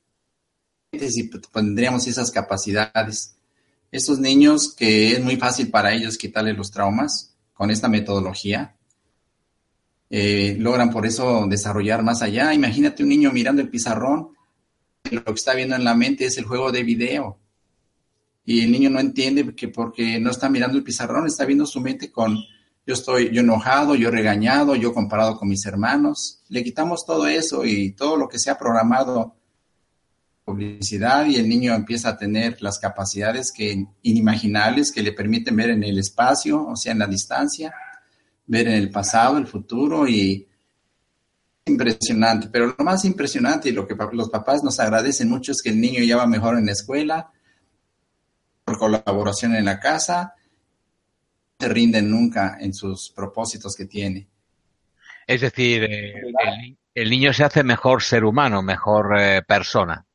Si 0.92 1.30
tendríamos 1.52 2.06
esas 2.06 2.30
capacidades. 2.30 3.38
Estos 3.90 4.18
niños 4.18 4.75
que 4.75 5.12
es 5.12 5.23
muy 5.23 5.37
fácil 5.37 5.71
para 5.71 5.92
ellos 5.95 6.18
quitarle 6.18 6.52
los 6.52 6.71
traumas 6.71 7.35
con 7.54 7.71
esta 7.71 7.88
metodología, 7.88 8.76
eh, 10.11 10.57
logran 10.59 10.90
por 10.90 11.07
eso 11.07 11.47
desarrollar 11.47 12.02
más 12.02 12.23
allá. 12.23 12.54
Imagínate 12.54 13.02
un 13.02 13.09
niño 13.09 13.33
mirando 13.33 13.62
el 13.62 13.68
pizarrón, 13.68 14.30
lo 15.11 15.25
que 15.25 15.33
está 15.33 15.54
viendo 15.54 15.76
en 15.76 15.85
la 15.85 15.95
mente 15.95 16.26
es 16.26 16.38
el 16.38 16.45
juego 16.45 16.71
de 16.73 16.83
video. 16.83 17.38
Y 18.45 18.64
el 18.64 18.73
niño 18.73 18.90
no 18.90 19.00
entiende 19.00 19.54
que 19.54 19.68
porque 19.68 20.18
no 20.18 20.30
está 20.30 20.49
mirando 20.49 20.78
el 20.78 20.85
pizarrón, 20.85 21.26
está 21.26 21.45
viendo 21.45 21.66
su 21.66 21.80
mente 21.80 22.11
con 22.11 22.38
yo 22.87 22.95
estoy 22.95 23.30
yo 23.30 23.42
enojado, 23.42 23.95
yo 23.95 24.11
regañado, 24.11 24.75
yo 24.75 24.95
comparado 24.95 25.37
con 25.37 25.49
mis 25.49 25.66
hermanos. 25.66 26.42
Le 26.49 26.64
quitamos 26.64 27.04
todo 27.04 27.26
eso 27.26 27.66
y 27.66 27.92
todo 27.92 28.16
lo 28.16 28.28
que 28.28 28.38
se 28.38 28.50
ha 28.50 28.59
programado 28.59 29.35
publicidad 30.48 31.26
y 31.26 31.36
el 31.36 31.46
niño 31.46 31.74
empieza 31.74 32.08
a 32.08 32.16
tener 32.16 32.62
las 32.62 32.78
capacidades 32.78 33.52
que 33.54 33.84
inimaginables 34.00 34.90
que 34.90 35.02
le 35.02 35.12
permiten 35.12 35.54
ver 35.54 35.68
en 35.68 35.84
el 35.84 35.98
espacio, 35.98 36.66
o 36.66 36.74
sea, 36.74 36.92
en 36.92 37.00
la 37.00 37.06
distancia, 37.06 37.74
ver 38.46 38.66
en 38.66 38.74
el 38.74 38.90
pasado, 38.90 39.36
el 39.36 39.46
futuro 39.46 40.08
y 40.08 40.48
impresionante. 41.66 42.48
Pero 42.50 42.74
lo 42.78 42.82
más 42.82 43.04
impresionante 43.04 43.68
y 43.68 43.72
lo 43.72 43.86
que 43.86 43.94
los 44.12 44.30
papás 44.30 44.64
nos 44.64 44.80
agradecen 44.80 45.28
mucho 45.28 45.52
es 45.52 45.60
que 45.60 45.68
el 45.68 45.78
niño 45.78 46.02
ya 46.02 46.16
va 46.16 46.26
mejor 46.26 46.56
en 46.56 46.64
la 46.64 46.72
escuela, 46.72 47.30
por 48.64 48.78
colaboración 48.78 49.54
en 49.54 49.66
la 49.66 49.78
casa, 49.78 50.32
se 51.58 51.68
rinden 51.68 52.10
nunca 52.10 52.56
en 52.58 52.72
sus 52.72 53.12
propósitos 53.14 53.74
que 53.76 53.84
tiene. 53.84 54.28
Es 55.26 55.42
decir, 55.42 55.84
eh, 55.84 56.34
el, 56.94 57.10
niño 57.10 57.34
se 57.34 57.44
hace 57.44 57.62
mejor 57.62 58.02
ser 58.02 58.24
humano, 58.24 58.62
mejor 58.62 59.14
eh, 59.20 59.42
persona. 59.42 60.06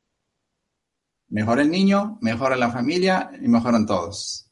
Mejor 1.34 1.58
el 1.58 1.68
niño, 1.68 2.16
mejor 2.20 2.56
la 2.56 2.70
familia 2.70 3.32
y 3.42 3.48
mejoran 3.48 3.86
todos. 3.86 4.43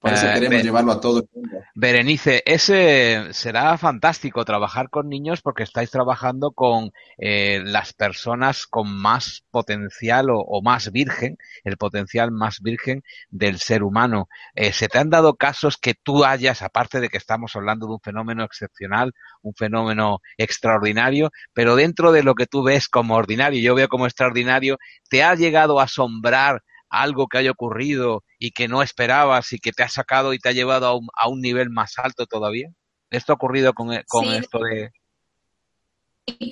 Por 0.00 0.12
eso 0.12 0.28
eh, 0.28 0.34
queremos 0.34 0.62
llevarlo 0.62 0.92
a 0.92 1.00
todo 1.00 1.18
el 1.20 1.28
mundo. 1.34 1.58
Berenice, 1.74 2.42
ese 2.46 3.26
será 3.32 3.76
fantástico 3.78 4.44
trabajar 4.44 4.90
con 4.90 5.08
niños 5.08 5.42
porque 5.42 5.64
estáis 5.64 5.90
trabajando 5.90 6.52
con 6.52 6.92
eh, 7.16 7.60
las 7.64 7.94
personas 7.94 8.66
con 8.66 8.96
más 8.96 9.42
potencial 9.50 10.26
o, 10.30 10.62
más 10.62 10.92
virgen, 10.92 11.36
el 11.64 11.76
potencial 11.76 12.30
más 12.30 12.60
virgen 12.60 13.02
del 13.30 13.58
ser 13.58 13.82
humano. 13.82 14.28
Eh, 14.54 14.72
¿Se 14.72 14.86
te 14.86 14.98
han 14.98 15.10
dado 15.10 15.34
casos 15.34 15.76
que 15.76 15.94
tú 15.94 16.24
hayas, 16.24 16.62
aparte 16.62 17.00
de 17.00 17.08
que 17.08 17.18
estamos 17.18 17.56
hablando 17.56 17.86
de 17.86 17.94
un 17.94 18.00
fenómeno 18.00 18.44
excepcional, 18.44 19.12
un 19.42 19.54
fenómeno 19.54 20.20
extraordinario, 20.36 21.32
pero 21.52 21.74
dentro 21.74 22.12
de 22.12 22.22
lo 22.22 22.36
que 22.36 22.46
tú 22.46 22.62
ves 22.62 22.88
como 22.88 23.16
ordinario, 23.16 23.60
yo 23.60 23.74
veo 23.74 23.88
como 23.88 24.06
extraordinario, 24.06 24.78
¿te 25.10 25.24
ha 25.24 25.34
llegado 25.34 25.80
a 25.80 25.84
asombrar 25.84 26.62
algo 26.90 27.26
que 27.26 27.38
haya 27.38 27.50
ocurrido 27.50 28.24
y 28.38 28.52
que 28.52 28.68
no 28.68 28.82
esperabas 28.82 29.52
y 29.52 29.58
que 29.58 29.72
te 29.72 29.82
ha 29.82 29.88
sacado 29.88 30.32
y 30.32 30.38
te 30.38 30.48
ha 30.48 30.52
llevado 30.52 30.86
a 30.86 30.96
un, 30.96 31.08
a 31.16 31.28
un 31.28 31.40
nivel 31.40 31.70
más 31.70 31.98
alto 31.98 32.26
todavía? 32.26 32.70
¿Esto 33.10 33.32
ha 33.32 33.36
ocurrido 33.36 33.72
con, 33.72 33.88
con 34.06 34.26
esto 34.26 34.58
de...? 34.58 34.90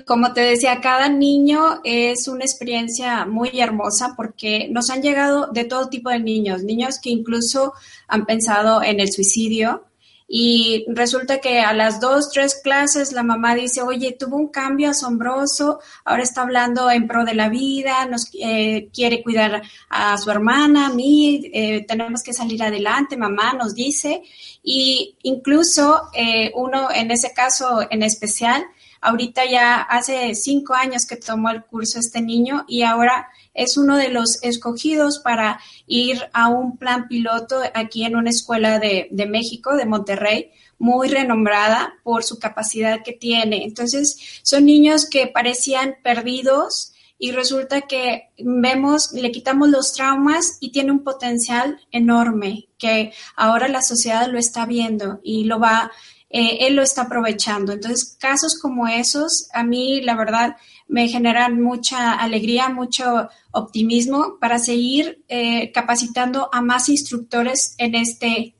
Como 0.07 0.33
te 0.33 0.41
decía, 0.41 0.81
cada 0.81 1.09
niño 1.11 1.81
es 1.85 2.29
una 2.29 2.45
experiencia 2.45 3.27
muy 3.27 3.61
hermosa 3.61 4.15
porque 4.17 4.69
nos 4.71 4.89
han 4.89 5.03
llegado 5.03 5.49
de 5.53 5.65
todo 5.65 5.89
tipo 5.89 6.09
de 6.09 6.19
niños, 6.19 6.63
niños 6.63 6.99
que 6.99 7.11
incluso 7.11 7.75
han 8.09 8.25
pensado 8.25 8.83
en 8.83 9.01
el 9.01 9.13
suicidio, 9.13 9.85
y 10.29 10.85
resulta 10.89 11.39
que 11.39 11.61
a 11.61 11.73
las 11.73 12.01
dos, 12.01 12.31
tres 12.33 12.61
clases 12.63 13.13
la 13.13 13.23
mamá 13.23 13.55
dice, 13.55 13.83
oye, 13.83 14.17
tuvo 14.19 14.37
un 14.37 14.49
cambio 14.49 14.91
asombroso, 14.91 15.79
ahora 16.05 16.25
está 16.25 16.43
hablando 16.43 16.91
en 16.91 17.07
pro 17.07 17.25
de 17.25 17.35
la 17.35 17.49
vida, 17.49 18.07
nos 18.07 18.29
eh, 18.35 18.89
quiere 18.93 19.23
cuidar 19.23 19.63
a 19.89 20.19
su 20.19 20.31
hermana, 20.31 20.87
a 20.87 20.91
mí, 20.91 21.43
eh, 21.53 21.85
tenemos 21.87 22.25
que 22.25 22.33
salir 22.33 22.63
adelante, 22.63 23.17
mamá 23.17 23.53
nos 23.53 23.75
dice, 23.75 24.23
y 24.65 25.17
incluso 25.23 26.09
eh, 26.13 26.51
uno 26.57 26.89
en 26.93 27.13
ese 27.13 27.33
caso 27.33 27.87
en 27.89 28.03
especial, 28.03 28.65
ahorita 29.01 29.45
ya 29.45 29.81
hace 29.83 30.35
cinco 30.35 30.75
años 30.75 31.07
que 31.07 31.17
tomó 31.17 31.51
el 31.51 31.65
curso 31.65 31.99
este 31.99 32.21
niño 32.21 32.65
y 32.69 32.83
ahora 32.83 33.29
es 33.57 33.77
uno 33.77 33.97
de 33.97 34.11
los 34.11 34.43
escogidos 34.43 35.19
para 35.19 35.61
ir 35.87 36.29
a 36.33 36.49
un 36.49 36.77
plan 36.77 37.09
piloto 37.09 37.61
aquí 37.75 38.05
en 38.05 38.17
una 38.17 38.31
escuela 38.31 38.79
de, 38.79 39.09
México, 39.29 39.77
de 39.77 39.87
Monterrey, 39.87 40.53
muy 40.79 41.09
renombrada 41.09 41.95
por 42.03 42.23
su 42.23 42.39
capacidad 42.39 43.03
que 43.03 43.13
tiene. 43.13 43.65
Entonces, 43.65 44.41
son 44.43 44.67
niños 44.67 45.09
que 45.09 45.27
parecían 45.27 45.97
perdidos 46.03 46.93
y 47.19 47.33
resulta 47.33 47.83
que 47.83 48.31
vemos, 48.39 49.13
le 49.13 49.33
quitamos 49.33 49.71
los 49.71 49.95
traumas 49.95 50.59
y 50.61 50.71
tiene 50.71 50.93
un 50.93 51.03
potencial 51.03 51.81
enorme 51.91 52.69
que 52.77 53.13
ahora 53.37 53.69
la 53.69 53.81
sociedad 53.81 54.31
lo 54.31 54.39
está 54.39 54.67
viendo 54.67 55.21
y 55.23 55.45
lo 55.45 55.59
va, 55.59 55.91
eh, 56.29 56.67
él 56.67 56.75
lo 56.75 56.83
está 56.83 57.03
aprovechando. 57.03 57.73
Entonces, 57.73 58.17
casos 58.19 58.59
como 58.61 58.89
esos, 58.89 59.49
a 59.53 59.63
mí, 59.63 60.01
la 60.01 60.17
verdad, 60.17 60.57
me 60.89 61.09
generan 61.09 61.63
mucha 61.63 62.13
alegría, 62.13 62.69
mucho 62.69 63.29
optimismo 63.53 64.39
para 64.41 64.59
seguir 64.59 65.23
eh, 65.29 65.71
capacitando 65.73 66.49
a 66.53 66.63
más 66.63 66.89
instructores 66.89 67.75
en 67.79 67.95
este 67.95 68.55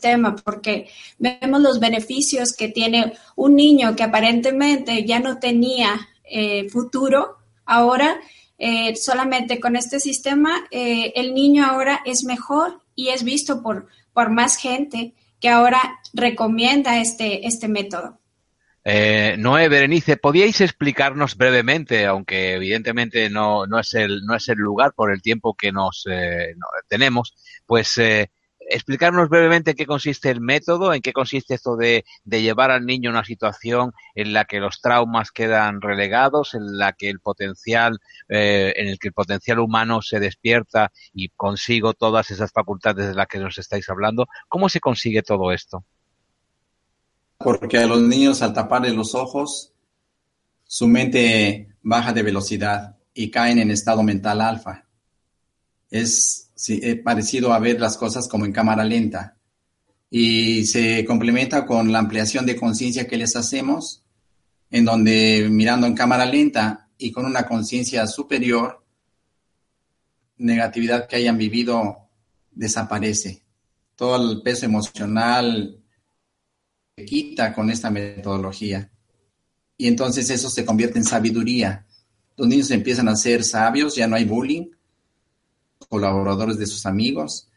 tema, 0.00 0.34
porque 0.34 0.88
vemos 1.18 1.60
los 1.60 1.78
beneficios 1.78 2.54
que 2.54 2.68
tiene 2.68 3.12
un 3.36 3.54
niño 3.54 3.94
que 3.94 4.02
aparentemente 4.02 5.04
ya 5.04 5.20
no 5.20 5.38
tenía 5.38 6.08
eh, 6.24 6.68
futuro, 6.70 7.36
ahora 7.64 8.20
solamente 8.94 9.58
con 9.58 9.74
este 9.74 9.98
sistema 9.98 10.68
el 10.70 11.34
niño 11.34 11.66
ahora 11.66 12.00
es 12.04 12.22
mejor 12.22 12.80
y 12.94 13.08
es 13.08 13.24
visto 13.24 13.60
por, 13.60 13.88
por 14.12 14.30
más 14.30 14.56
gente 14.56 15.14
que 15.42 15.48
ahora 15.48 16.00
recomienda 16.14 17.00
este, 17.00 17.46
este 17.46 17.66
método. 17.66 18.20
Eh, 18.84 19.36
Noé, 19.38 19.68
Berenice, 19.68 20.16
¿podíais 20.16 20.60
explicarnos 20.60 21.36
brevemente, 21.36 22.06
aunque 22.06 22.54
evidentemente 22.54 23.28
no, 23.28 23.66
no, 23.66 23.80
es, 23.80 23.92
el, 23.94 24.24
no 24.24 24.36
es 24.36 24.48
el 24.48 24.58
lugar 24.58 24.92
por 24.94 25.12
el 25.12 25.20
tiempo 25.20 25.54
que 25.54 25.72
nos 25.72 26.06
eh, 26.10 26.54
tenemos, 26.88 27.34
pues 27.66 27.98
eh, 27.98 28.30
explicarnos 28.74 29.28
brevemente 29.28 29.70
en 29.72 29.76
qué 29.76 29.86
consiste 29.86 30.30
el 30.30 30.40
método, 30.40 30.92
en 30.92 31.02
qué 31.02 31.12
consiste 31.12 31.54
esto 31.54 31.76
de, 31.76 32.04
llevar 32.24 32.70
al 32.70 32.86
niño 32.86 33.10
a 33.10 33.12
una 33.12 33.24
situación 33.24 33.92
en 34.14 34.32
la 34.32 34.44
que 34.44 34.60
los 34.60 34.80
traumas 34.80 35.30
quedan 35.30 35.80
relegados, 35.80 36.54
en 36.54 36.78
la 36.78 36.92
que 36.92 37.08
el 37.08 37.20
potencial, 37.20 37.98
eh, 38.28 38.72
en 38.76 38.88
el 38.88 38.98
que 38.98 39.08
el 39.08 39.14
potencial 39.14 39.58
humano 39.58 40.02
se 40.02 40.20
despierta 40.20 40.92
y 41.12 41.28
consigo 41.30 41.94
todas 41.94 42.30
esas 42.30 42.52
facultades 42.52 43.08
de 43.08 43.14
las 43.14 43.26
que 43.26 43.38
nos 43.38 43.58
estáis 43.58 43.88
hablando. 43.88 44.26
¿Cómo 44.48 44.68
se 44.68 44.80
consigue 44.80 45.22
todo 45.22 45.52
esto? 45.52 45.84
porque 47.42 47.78
a 47.78 47.86
los 47.86 48.00
niños 48.00 48.42
al 48.42 48.52
taparles 48.52 48.94
los 48.94 49.14
ojos, 49.14 49.72
su 50.64 50.88
mente 50.88 51.74
baja 51.82 52.12
de 52.12 52.22
velocidad 52.22 52.96
y 53.12 53.30
caen 53.30 53.58
en 53.58 53.70
estado 53.70 54.02
mental 54.02 54.40
alfa. 54.40 54.86
Es 55.90 56.50
parecido 57.04 57.52
a 57.52 57.58
ver 57.58 57.80
las 57.80 57.96
cosas 57.96 58.28
como 58.28 58.44
en 58.44 58.52
cámara 58.52 58.84
lenta 58.84 59.36
y 60.14 60.66
se 60.66 61.06
complementa 61.06 61.64
con 61.64 61.90
la 61.90 61.98
ampliación 61.98 62.44
de 62.44 62.54
conciencia 62.54 63.08
que 63.08 63.16
les 63.16 63.34
hacemos, 63.34 64.04
en 64.70 64.84
donde 64.84 65.48
mirando 65.50 65.86
en 65.86 65.94
cámara 65.94 66.26
lenta 66.26 66.90
y 66.98 67.10
con 67.10 67.24
una 67.24 67.46
conciencia 67.46 68.06
superior, 68.06 68.84
negatividad 70.36 71.08
que 71.08 71.16
hayan 71.16 71.38
vivido 71.38 72.10
desaparece. 72.50 73.42
Todo 73.96 74.32
el 74.32 74.42
peso 74.42 74.66
emocional, 74.66 75.82
quita 77.06 77.54
con 77.54 77.70
esta 77.70 77.88
metodología. 77.88 78.90
Y 79.78 79.88
entonces 79.88 80.28
eso 80.28 80.50
se 80.50 80.66
convierte 80.66 80.98
en 80.98 81.04
sabiduría. 81.04 81.86
Los 82.36 82.48
niños 82.48 82.70
empiezan 82.70 83.08
a 83.08 83.16
ser 83.16 83.44
sabios, 83.44 83.96
ya 83.96 84.06
no 84.06 84.16
hay 84.16 84.26
bullying, 84.26 84.66
colaboradores 85.92 86.56
de 86.56 86.64
sus 86.66 86.86
amigos, 86.86 87.50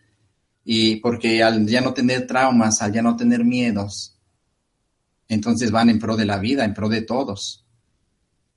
y 0.65 0.97
porque 0.97 1.41
al 1.41 1.65
ya 1.65 1.79
no 1.79 1.93
tener 1.93 2.27
traumas, 2.27 2.81
al 2.81 2.91
ya 2.91 3.01
no 3.01 3.15
tener 3.15 3.45
miedos, 3.45 4.19
entonces 5.29 5.71
van 5.71 5.89
en 5.89 5.99
pro 5.99 6.17
de 6.17 6.25
la 6.25 6.37
vida, 6.37 6.65
en 6.65 6.73
pro 6.73 6.89
de 6.89 7.01
todos. 7.01 7.65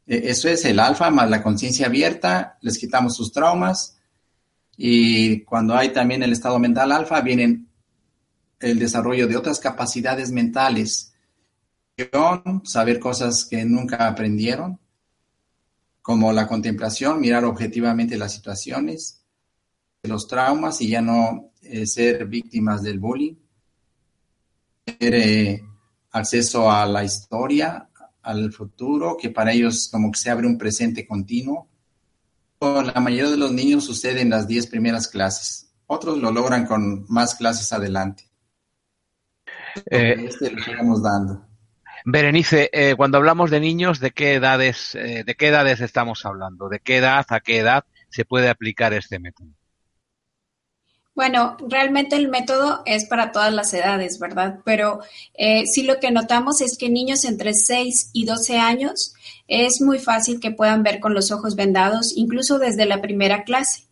E, 0.05 0.31
eso 0.31 0.49
es 0.49 0.65
el 0.65 0.81
alfa 0.81 1.11
más 1.11 1.31
la 1.31 1.45
conciencia 1.45 1.87
abierta, 1.87 2.59
les 2.61 2.77
quitamos 2.77 3.15
sus 3.15 3.31
traumas 3.31 3.97
y 4.77 5.43
cuando 5.45 5.77
hay 5.77 5.93
también 5.93 6.25
el 6.25 6.33
estado 6.33 6.59
mental 6.59 6.91
alfa, 6.91 7.21
vienen 7.21 7.69
el 8.59 8.81
desarrollo 8.81 9.29
de 9.29 9.37
otras 9.37 9.61
capacidades 9.61 10.33
mentales, 10.33 11.13
saber 12.65 12.99
cosas 12.99 13.45
que 13.45 13.65
nunca 13.65 14.09
aprendieron, 14.09 14.81
como 16.03 16.33
la 16.33 16.49
contemplación, 16.49 17.21
mirar 17.21 17.45
objetivamente 17.45 18.17
las 18.17 18.33
situaciones, 18.33 19.19
los 20.03 20.29
traumas 20.29 20.81
y 20.81 20.89
ya 20.89 21.01
no 21.01 21.53
eh, 21.63 21.87
ser 21.87 22.27
víctimas 22.27 22.83
del 22.83 22.99
bullying, 22.99 23.35
tener 24.85 25.15
eh, 25.15 25.63
acceso 26.13 26.71
a 26.71 26.87
la 26.87 27.05
historia, 27.05 27.89
al 28.23 28.53
futuro, 28.53 29.17
que 29.17 29.31
para 29.31 29.53
ellos 29.53 29.89
como 29.91 30.11
que 30.11 30.19
se 30.19 30.31
abre 30.31 30.47
un 30.47 30.59
presente 30.59 31.07
continuo. 31.07 31.69
La 32.61 33.01
mayoría 33.01 33.31
de 33.31 33.37
los 33.37 33.53
niños 33.53 33.85
sucede 33.85 34.21
en 34.21 34.31
las 34.31 34.49
10 34.49 34.67
primeras 34.67 35.09
clases, 35.09 35.73
otros 35.87 36.19
lo 36.19 36.31
logran 36.33 36.67
con 36.67 37.07
más 37.09 37.35
clases 37.35 37.73
adelante. 37.73 38.25
Eh, 39.91 40.27
este 40.27 40.53
dando. 41.03 41.47
Berenice, 42.05 42.71
eh, 42.73 42.95
cuando 42.97 43.19
hablamos 43.19 43.51
de 43.51 43.61
niños, 43.61 44.01
¿de 44.01 44.11
qué 44.11 44.35
edades, 44.35 44.95
eh, 44.95 45.25
de 45.25 45.35
qué 45.35 45.49
edades 45.49 45.81
estamos 45.81 46.25
hablando? 46.25 46.69
¿De 46.69 46.81
qué 46.81 46.97
edad 46.97 47.27
a 47.29 47.41
qué 47.41 47.59
edad 47.59 47.85
se 48.09 48.25
puede 48.25 48.49
aplicar 48.49 48.93
este 48.93 49.19
método? 49.19 49.49
Bueno, 51.19 51.57
realmente 51.67 52.15
el 52.15 52.29
método 52.29 52.83
es 52.87 53.07
para 53.07 53.33
todas 53.33 53.53
las 53.53 53.75
edades, 53.75 54.21
¿verdad? 54.21 54.61
Pero 54.65 55.01
sí 55.67 55.83
lo 55.83 55.99
que 55.99 56.13
notamos 56.13 56.61
es 56.61 56.79
que 56.79 56.89
niños 56.89 57.25
entre 57.25 57.55
6 57.55 58.11
y 58.13 58.25
12 58.25 58.59
años 58.59 59.15
es 59.49 59.81
muy 59.81 59.99
fácil 59.99 60.39
que 60.39 60.53
puedan 60.53 60.85
ver 60.85 61.01
con 61.01 61.15
los 61.15 61.33
ojos 61.33 61.57
vendados, 61.57 62.13
incluso 62.17 62.61
desde 62.61 62.87
la 62.87 63.03
primera 63.03 63.43
clase. 63.43 63.89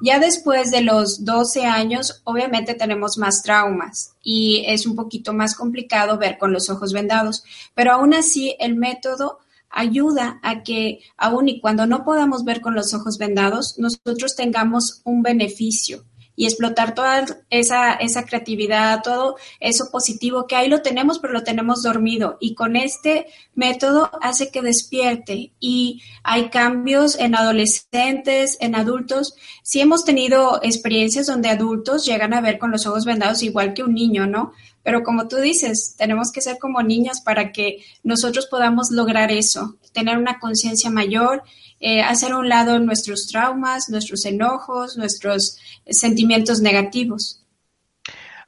Ya 0.00 0.20
después 0.20 0.70
de 0.70 0.82
los 0.82 1.24
12 1.24 1.66
años, 1.66 2.22
obviamente 2.22 2.74
tenemos 2.74 3.18
más 3.18 3.42
traumas 3.42 4.12
y 4.22 4.62
es 4.68 4.86
un 4.86 4.94
poquito 4.94 5.34
más 5.34 5.56
complicado 5.56 6.16
ver 6.16 6.38
con 6.38 6.52
los 6.52 6.70
ojos 6.70 6.92
vendados, 6.92 7.42
pero 7.74 7.90
aún 7.90 8.14
así 8.14 8.54
el 8.60 8.76
método 8.76 9.40
ayuda 9.68 10.38
a 10.44 10.62
que 10.62 11.00
aun 11.16 11.48
y 11.48 11.60
cuando 11.60 11.88
no 11.88 12.04
podamos 12.04 12.44
ver 12.44 12.60
con 12.60 12.76
los 12.76 12.94
ojos 12.94 13.18
vendados, 13.18 13.80
nosotros 13.80 14.36
tengamos 14.36 15.00
un 15.02 15.22
beneficio 15.22 16.04
y 16.38 16.46
explotar 16.46 16.94
toda 16.94 17.26
esa, 17.50 17.94
esa 17.94 18.24
creatividad, 18.24 19.02
todo 19.02 19.34
eso 19.58 19.90
positivo 19.90 20.46
que 20.46 20.54
ahí 20.54 20.68
lo 20.68 20.82
tenemos, 20.82 21.18
pero 21.18 21.32
lo 21.32 21.42
tenemos 21.42 21.82
dormido. 21.82 22.36
Y 22.38 22.54
con 22.54 22.76
este 22.76 23.26
método 23.56 24.08
hace 24.22 24.52
que 24.52 24.62
despierte 24.62 25.50
y 25.58 26.00
hay 26.22 26.48
cambios 26.48 27.18
en 27.18 27.34
adolescentes, 27.34 28.56
en 28.60 28.76
adultos. 28.76 29.34
Sí 29.64 29.80
hemos 29.80 30.04
tenido 30.04 30.60
experiencias 30.62 31.26
donde 31.26 31.48
adultos 31.48 32.06
llegan 32.06 32.32
a 32.32 32.40
ver 32.40 32.60
con 32.60 32.70
los 32.70 32.86
ojos 32.86 33.04
vendados 33.04 33.42
igual 33.42 33.74
que 33.74 33.82
un 33.82 33.94
niño, 33.94 34.28
¿no? 34.28 34.52
Pero 34.84 35.02
como 35.02 35.26
tú 35.26 35.38
dices, 35.38 35.96
tenemos 35.98 36.30
que 36.30 36.40
ser 36.40 36.58
como 36.58 36.84
niñas 36.84 37.20
para 37.20 37.50
que 37.50 37.84
nosotros 38.04 38.46
podamos 38.46 38.92
lograr 38.92 39.32
eso, 39.32 39.76
tener 39.92 40.16
una 40.16 40.38
conciencia 40.38 40.88
mayor, 40.88 41.42
eh, 41.80 42.02
hacer 42.02 42.32
a 42.32 42.38
un 42.38 42.48
lado 42.48 42.78
nuestros 42.78 43.26
traumas, 43.26 43.88
nuestros 43.88 44.24
enojos, 44.24 44.96
nuestros 44.96 45.58
sentimientos 45.86 46.60
negativos. 46.60 47.44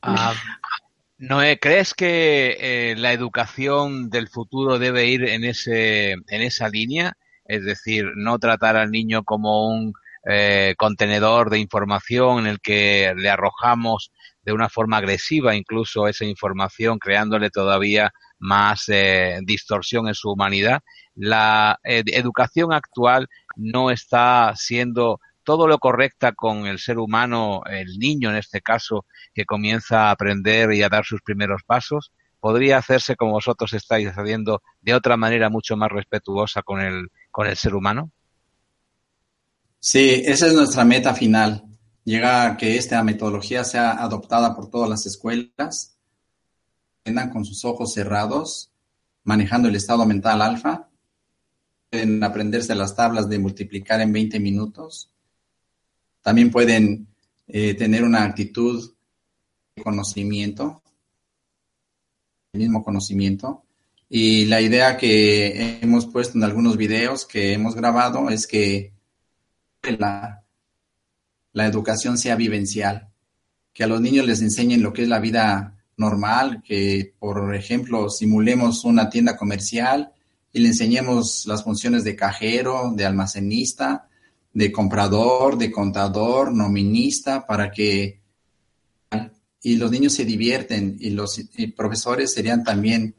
Ah, 0.02 0.34
Noé, 1.18 1.58
¿crees 1.58 1.92
que 1.92 2.56
eh, 2.58 2.94
la 2.96 3.12
educación 3.12 4.08
del 4.08 4.28
futuro 4.28 4.78
debe 4.78 5.06
ir 5.06 5.24
en, 5.24 5.44
ese, 5.44 6.12
en 6.12 6.42
esa 6.42 6.68
línea? 6.68 7.14
Es 7.44 7.64
decir, 7.64 8.06
no 8.16 8.38
tratar 8.38 8.76
al 8.76 8.90
niño 8.90 9.22
como 9.22 9.68
un 9.68 9.92
eh, 10.24 10.74
contenedor 10.78 11.50
de 11.50 11.58
información 11.58 12.40
en 12.40 12.46
el 12.46 12.60
que 12.60 13.12
le 13.16 13.30
arrojamos 13.30 14.12
de 14.42 14.52
una 14.52 14.68
forma 14.68 14.98
agresiva 14.98 15.54
incluso 15.54 16.08
esa 16.08 16.24
información, 16.24 16.98
creándole 16.98 17.50
todavía 17.50 18.12
más 18.38 18.84
eh, 18.88 19.38
distorsión 19.42 20.08
en 20.08 20.14
su 20.14 20.30
humanidad. 20.30 20.80
La 21.20 21.78
eh, 21.84 22.02
educación 22.06 22.72
actual 22.72 23.28
no 23.56 23.90
está 23.90 24.52
siendo 24.56 25.20
todo 25.44 25.66
lo 25.66 25.78
correcta 25.78 26.32
con 26.32 26.66
el 26.66 26.78
ser 26.78 26.98
humano, 26.98 27.62
el 27.70 27.98
niño 27.98 28.30
en 28.30 28.36
este 28.36 28.60
caso, 28.60 29.04
que 29.34 29.44
comienza 29.44 30.08
a 30.08 30.10
aprender 30.12 30.72
y 30.72 30.82
a 30.82 30.88
dar 30.88 31.04
sus 31.04 31.22
primeros 31.22 31.62
pasos. 31.64 32.12
Podría 32.38 32.78
hacerse 32.78 33.16
como 33.16 33.32
vosotros 33.32 33.72
estáis 33.74 34.08
haciendo 34.08 34.62
de 34.80 34.94
otra 34.94 35.16
manera 35.16 35.50
mucho 35.50 35.76
más 35.76 35.90
respetuosa 35.90 36.62
con 36.62 36.80
el, 36.80 37.08
con 37.30 37.46
el 37.46 37.56
ser 37.56 37.74
humano. 37.74 38.10
Sí, 39.78 40.22
esa 40.24 40.46
es 40.46 40.54
nuestra 40.54 40.84
meta 40.84 41.14
final 41.14 41.64
llega 42.04 42.46
a 42.46 42.56
que 42.56 42.76
esta 42.76 43.02
metodología 43.04 43.64
sea 43.64 43.92
adoptada 43.92 44.54
por 44.54 44.68
todas 44.70 44.88
las 44.88 45.06
escuelas, 45.06 45.96
aprendan 47.00 47.30
con 47.30 47.44
sus 47.44 47.64
ojos 47.64 47.94
cerrados, 47.94 48.72
manejando 49.24 49.68
el 49.68 49.76
estado 49.76 50.04
mental 50.06 50.42
alfa, 50.42 50.88
pueden 51.90 52.22
aprenderse 52.22 52.74
las 52.74 52.94
tablas 52.94 53.28
de 53.28 53.38
multiplicar 53.38 54.00
en 54.00 54.12
20 54.12 54.38
minutos, 54.38 55.10
también 56.22 56.50
pueden 56.50 57.08
eh, 57.48 57.74
tener 57.74 58.04
una 58.04 58.22
actitud 58.22 58.92
de 59.74 59.82
conocimiento, 59.82 60.82
el 62.52 62.60
mismo 62.60 62.84
conocimiento. 62.84 63.64
Y 64.08 64.44
la 64.46 64.60
idea 64.60 64.96
que 64.96 65.78
hemos 65.82 66.06
puesto 66.06 66.38
en 66.38 66.44
algunos 66.44 66.76
videos 66.76 67.26
que 67.26 67.52
hemos 67.52 67.74
grabado 67.74 68.28
es 68.28 68.46
que 68.46 68.92
la, 69.98 70.44
la 71.52 71.66
educación 71.66 72.18
sea 72.18 72.36
vivencial, 72.36 73.08
que 73.72 73.84
a 73.84 73.88
los 73.88 74.00
niños 74.00 74.26
les 74.26 74.42
enseñen 74.42 74.82
lo 74.82 74.92
que 74.92 75.02
es 75.02 75.08
la 75.08 75.20
vida 75.20 75.76
normal, 75.96 76.62
que 76.64 77.14
por 77.18 77.54
ejemplo 77.54 78.10
simulemos 78.10 78.84
una 78.84 79.10
tienda 79.10 79.36
comercial 79.36 80.12
y 80.52 80.60
le 80.60 80.68
enseñemos 80.68 81.46
las 81.46 81.64
funciones 81.64 82.04
de 82.04 82.16
cajero, 82.16 82.92
de 82.94 83.04
almacenista, 83.04 84.08
de 84.52 84.72
comprador, 84.72 85.56
de 85.56 85.70
contador, 85.70 86.52
nominista, 86.52 87.46
para 87.46 87.70
que 87.70 88.20
y 89.62 89.76
los 89.76 89.90
niños 89.90 90.14
se 90.14 90.24
divierten 90.24 90.96
y 90.98 91.10
los 91.10 91.38
profesores 91.76 92.32
serían 92.32 92.64
también 92.64 93.14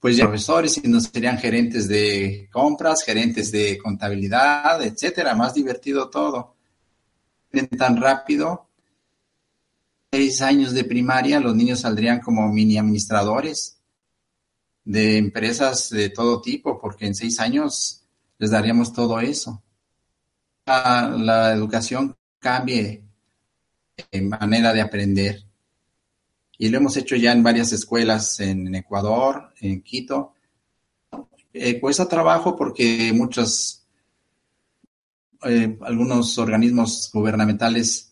pues 0.00 0.16
ya 0.16 0.24
profesores 0.24 0.80
y 0.82 0.88
no 0.88 1.00
serían 1.00 1.38
gerentes 1.38 1.88
de 1.88 2.48
compras, 2.52 3.02
gerentes 3.04 3.50
de 3.50 3.78
contabilidad, 3.78 4.82
etcétera, 4.82 5.34
más 5.34 5.54
divertido 5.54 6.10
todo 6.10 6.56
tan 7.78 7.96
rápido. 7.96 8.68
Seis 10.12 10.42
años 10.42 10.72
de 10.72 10.84
primaria, 10.84 11.40
los 11.40 11.54
niños 11.54 11.80
saldrían 11.80 12.20
como 12.20 12.50
mini 12.52 12.78
administradores 12.78 13.75
de 14.86 15.18
empresas 15.18 15.90
de 15.90 16.08
todo 16.08 16.40
tipo, 16.40 16.80
porque 16.80 17.06
en 17.06 17.14
seis 17.14 17.38
años 17.40 18.04
les 18.38 18.50
daríamos 18.50 18.94
todo 18.94 19.20
eso. 19.20 19.62
La, 20.64 21.10
la 21.10 21.52
educación 21.52 22.16
cambie 22.38 23.04
en 24.10 24.28
manera 24.28 24.72
de 24.72 24.80
aprender. 24.80 25.44
Y 26.58 26.68
lo 26.68 26.78
hemos 26.78 26.96
hecho 26.96 27.16
ya 27.16 27.32
en 27.32 27.42
varias 27.42 27.72
escuelas 27.72 28.40
en, 28.40 28.74
Ecuador, 28.74 29.52
en 29.60 29.82
Quito. 29.82 30.34
Eh, 31.52 31.80
cuesta 31.80 32.08
trabajo 32.08 32.56
porque 32.56 33.12
muchos 33.12 33.84
eh, 35.44 35.76
algunos 35.82 36.38
organismos 36.38 37.10
gubernamentales 37.12 38.05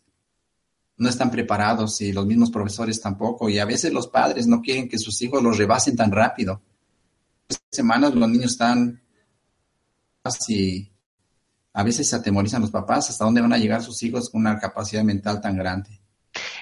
no 0.97 1.09
están 1.09 1.31
preparados 1.31 2.01
y 2.01 2.13
los 2.13 2.27
mismos 2.27 2.51
profesores 2.51 3.01
tampoco. 3.01 3.49
Y 3.49 3.59
a 3.59 3.65
veces 3.65 3.93
los 3.93 4.07
padres 4.09 4.47
no 4.47 4.61
quieren 4.61 4.89
que 4.89 4.99
sus 4.99 5.21
hijos 5.23 5.43
los 5.43 5.59
rebasen 5.59 5.97
tan 5.97 6.13
rápido. 6.13 6.63
semanas 7.71 8.15
los 8.15 8.29
niños 8.29 8.53
están 8.53 9.03
así. 10.23 10.91
A 11.73 11.83
veces 11.83 12.09
se 12.09 12.17
atemorizan 12.17 12.63
los 12.63 12.71
papás 12.71 13.11
hasta 13.11 13.25
dónde 13.25 13.41
van 13.41 13.53
a 13.53 13.59
llegar 13.59 13.83
sus 13.83 14.03
hijos 14.03 14.31
con 14.31 14.43
una 14.43 14.59
capacidad 14.59 15.03
mental 15.03 15.41
tan 15.41 15.57
grande. 15.57 16.01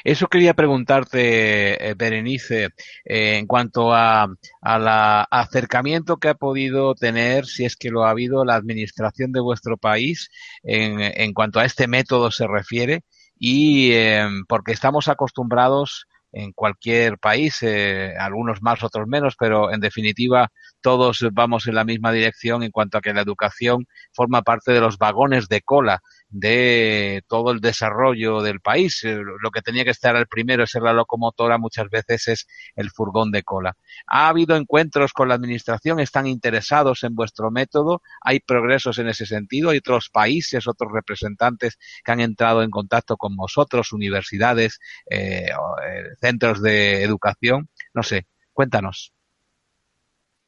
Eso 0.04 0.26
quería 0.26 0.54
preguntarte, 0.54 1.90
eh, 1.90 1.94
Berenice, 1.94 2.64
eh, 3.04 3.38
en 3.38 3.46
cuanto 3.46 3.94
a, 3.94 4.26
al 4.60 5.26
acercamiento 5.30 6.16
que 6.16 6.28
ha 6.28 6.34
podido 6.34 6.94
tener, 6.94 7.46
si 7.46 7.64
es 7.64 7.76
que 7.76 7.90
lo 7.90 8.04
ha 8.04 8.10
habido, 8.10 8.44
la 8.44 8.56
administración 8.56 9.32
de 9.32 9.40
vuestro 9.40 9.76
país 9.76 10.28
en, 10.62 11.00
en 11.00 11.32
cuanto 11.32 11.60
a 11.60 11.64
este 11.64 11.86
método 11.86 12.30
se 12.30 12.46
refiere 12.46 13.04
y 13.44 13.90
eh, 13.90 14.24
porque 14.46 14.70
estamos 14.70 15.08
acostumbrados 15.08 16.06
en 16.30 16.52
cualquier 16.52 17.18
país, 17.18 17.58
eh, 17.62 18.14
algunos 18.16 18.62
más, 18.62 18.84
otros 18.84 19.08
menos, 19.08 19.34
pero 19.36 19.72
en 19.72 19.80
definitiva 19.80 20.52
todos 20.80 21.26
vamos 21.32 21.66
en 21.66 21.74
la 21.74 21.84
misma 21.84 22.12
dirección 22.12 22.62
en 22.62 22.70
cuanto 22.70 22.98
a 22.98 23.00
que 23.00 23.12
la 23.12 23.20
educación 23.20 23.88
forma 24.12 24.42
parte 24.42 24.72
de 24.72 24.80
los 24.80 24.98
vagones 24.98 25.48
de 25.48 25.62
cola 25.62 26.02
de 26.28 27.22
todo 27.28 27.52
el 27.52 27.60
desarrollo 27.60 28.40
del 28.42 28.60
país. 28.60 29.04
Eh, 29.04 29.16
lo 29.16 29.50
que 29.50 29.60
tenía 29.60 29.84
que 29.84 29.90
estar 29.90 30.16
al 30.16 30.26
primero 30.26 30.64
es 30.64 30.70
ser 30.70 30.82
la 30.82 30.92
locomotora, 30.92 31.58
muchas 31.58 31.88
veces 31.90 32.28
es 32.28 32.46
el 32.74 32.90
furgón 32.90 33.30
de 33.30 33.42
cola. 33.42 33.76
¿Ha 34.06 34.28
habido 34.28 34.56
encuentros 34.56 35.12
con 35.12 35.28
la 35.28 35.34
Administración? 35.34 36.00
¿Están 36.00 36.26
interesados 36.26 37.04
en 37.04 37.14
vuestro 37.14 37.50
método? 37.50 38.02
¿Hay 38.22 38.40
progresos 38.40 38.98
en 38.98 39.08
ese 39.08 39.26
sentido? 39.26 39.70
¿Hay 39.70 39.78
otros 39.78 40.08
países, 40.10 40.66
otros 40.66 40.90
representantes 40.92 41.78
que 42.04 42.12
han 42.12 42.20
entrado 42.20 42.62
en 42.62 42.70
contacto 42.70 43.16
con 43.16 43.36
vosotros, 43.36 43.92
universidades, 43.92 44.78
eh, 45.10 45.48
eh, 45.48 46.02
centros 46.20 46.62
de 46.62 47.02
educación? 47.02 47.68
No 47.94 48.02
sé, 48.02 48.26
cuéntanos. 48.52 49.12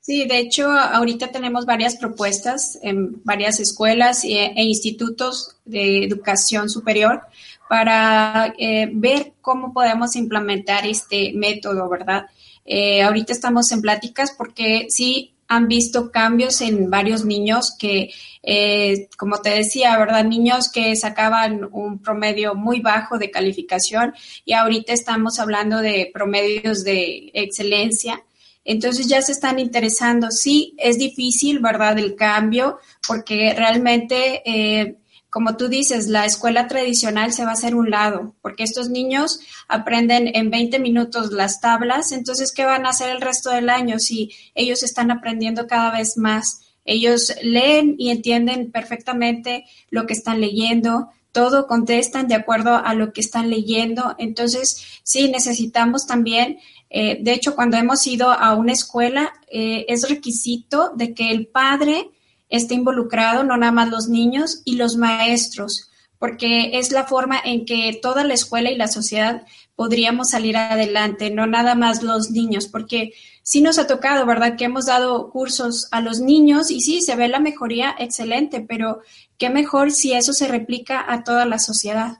Sí, 0.07 0.27
de 0.27 0.39
hecho, 0.39 0.71
ahorita 0.71 1.29
tenemos 1.33 1.65
varias 1.65 1.97
propuestas 1.97 2.79
en 2.83 3.25
varias 3.25 3.59
escuelas 3.59 4.23
e, 4.23 4.53
institutos 4.57 5.57
de 5.65 6.05
educación 6.05 6.69
superior 6.69 7.23
para 7.71 8.53
eh, 8.59 8.91
ver 8.93 9.33
cómo 9.41 9.73
podemos 9.73 10.15
implementar 10.15 10.87
este 10.87 11.33
método, 11.35 11.89
¿verdad? 11.89 12.27
Eh, 12.67 13.01
ahorita 13.01 13.33
estamos 13.33 13.73
en 13.73 13.81
pláticas 13.81 14.35
porque 14.37 14.89
sí 14.91 15.33
han 15.49 15.69
visto 15.69 16.11
cambios 16.11 16.61
en 16.61 16.91
varios 16.91 17.25
niños 17.25 17.75
que, 17.75 18.11
eh, 18.43 19.09
como 19.17 19.39
te 19.39 19.51
decía, 19.51 19.97
¿verdad? 19.97 20.23
Niños 20.25 20.71
que 20.71 20.95
sacaban 20.97 21.67
un 21.73 21.99
promedio 21.99 22.55
muy 22.55 22.81
bajo 22.81 23.17
de 23.17 23.31
calificación 23.31 24.13
y 24.45 24.53
ahorita 24.53 24.93
estamos 24.93 25.39
hablando 25.39 25.79
de 25.79 26.11
promedios 26.13 26.85
de 26.85 27.31
excelencia 27.33 28.23
entonces 28.65 29.07
ya 29.07 29.21
se 29.23 29.33
están 29.33 29.59
interesando. 29.59 30.31
Sí, 30.31 30.75
es 30.79 30.99
difícil, 30.99 31.59
¿verdad? 31.59 31.99
El 31.99 32.17
cambio, 32.17 32.79
porque 33.07 33.55
realmente, 33.55 34.43
eh, 34.45 34.97
como 35.29 35.57
tú 35.57 35.69
dices, 35.69 36.09
la 36.09 36.25
escuela 36.25 36.67
tradicional 36.67 37.33
se 37.33 37.45
va 37.45 37.51
a 37.51 37.55
hacer 37.55 37.75
un 37.75 37.91
lado, 37.91 38.35
porque 38.41 38.65
estos 38.65 38.89
niños 38.89 39.41
aprenden 39.69 40.31
en 40.35 40.51
20 40.51 40.79
minutos 40.79 41.33
las 41.33 41.61
tablas, 41.61 42.13
entonces, 42.13 42.53
¿qué 42.53 42.65
van 42.65 42.87
a 42.87 42.91
hacer 42.91 43.11
el 43.11 43.21
resto 43.21 43.51
del 43.51 43.69
año 43.69 43.99
si 43.99 44.31
ellos 44.55 44.83
están 44.83 45.11
aprendiendo 45.11 45.67
cada 45.67 45.91
vez 45.91 46.17
más? 46.17 46.61
Ellos 46.85 47.35
leen 47.43 47.97
y 47.99 48.11
entienden 48.11 48.71
perfectamente 48.71 49.65
lo 49.91 50.07
que 50.07 50.13
están 50.13 50.41
leyendo, 50.41 51.11
todo 51.35 51.67
contestan 51.67 52.29
de 52.29 52.37
acuerdo 52.37 52.77
a 52.77 52.95
lo 52.95 53.13
que 53.13 53.21
están 53.21 53.51
leyendo. 53.51 54.15
Entonces, 54.19 55.01
sí, 55.03 55.29
necesitamos 55.29 56.07
también 56.07 56.61
eh, 56.97 57.19
de 57.21 57.33
hecho, 57.33 57.57
cuando 57.57 57.77
hemos 57.77 58.07
ido 58.07 58.31
a 58.31 58.55
una 58.55 58.71
escuela, 58.71 59.33
eh, 59.51 59.85
es 59.89 60.09
requisito 60.09 60.93
de 60.95 61.13
que 61.13 61.33
el 61.33 61.49
padre 61.49 62.09
esté 62.49 62.75
involucrado, 62.75 63.43
no 63.43 63.57
nada 63.57 63.73
más 63.73 63.89
los 63.89 64.09
niños 64.09 64.63
y 64.65 64.77
los 64.77 64.97
maestros, 64.97 65.91
porque 66.21 66.79
es 66.79 66.93
la 66.93 67.03
forma 67.03 67.41
en 67.45 67.67
que 67.67 67.99
toda 68.01 68.23
la 68.23 68.35
escuela 68.35 68.71
y 68.71 68.77
la 68.77 68.87
sociedad 68.87 69.43
podríamos 69.75 70.31
salir 70.31 70.57
adelante, 70.57 71.33
no 71.33 71.49
nada 71.49 71.75
más 71.75 72.05
los 72.05 72.31
niños, 72.31 72.69
porque 72.69 73.13
sí 73.43 73.61
nos 73.61 73.81
ha 73.81 73.89
tocado, 73.89 74.25
¿verdad? 74.25 74.55
Que 74.57 74.67
hemos 74.67 74.87
dado 74.87 75.31
cursos 75.31 75.89
a 75.91 76.01
los 76.01 76.21
niños 76.21 76.71
y 76.71 76.81
sí, 76.81 77.03
se 77.03 77.17
ve 77.17 77.27
la 77.27 77.41
mejoría 77.41 77.97
excelente, 77.99 78.61
pero 78.61 79.01
qué 79.37 79.51
mejor 79.51 79.91
si 79.91 80.13
eso 80.13 80.33
se 80.33 80.47
replica 80.47 81.05
a 81.09 81.25
toda 81.25 81.45
la 81.45 81.59
sociedad. 81.59 82.19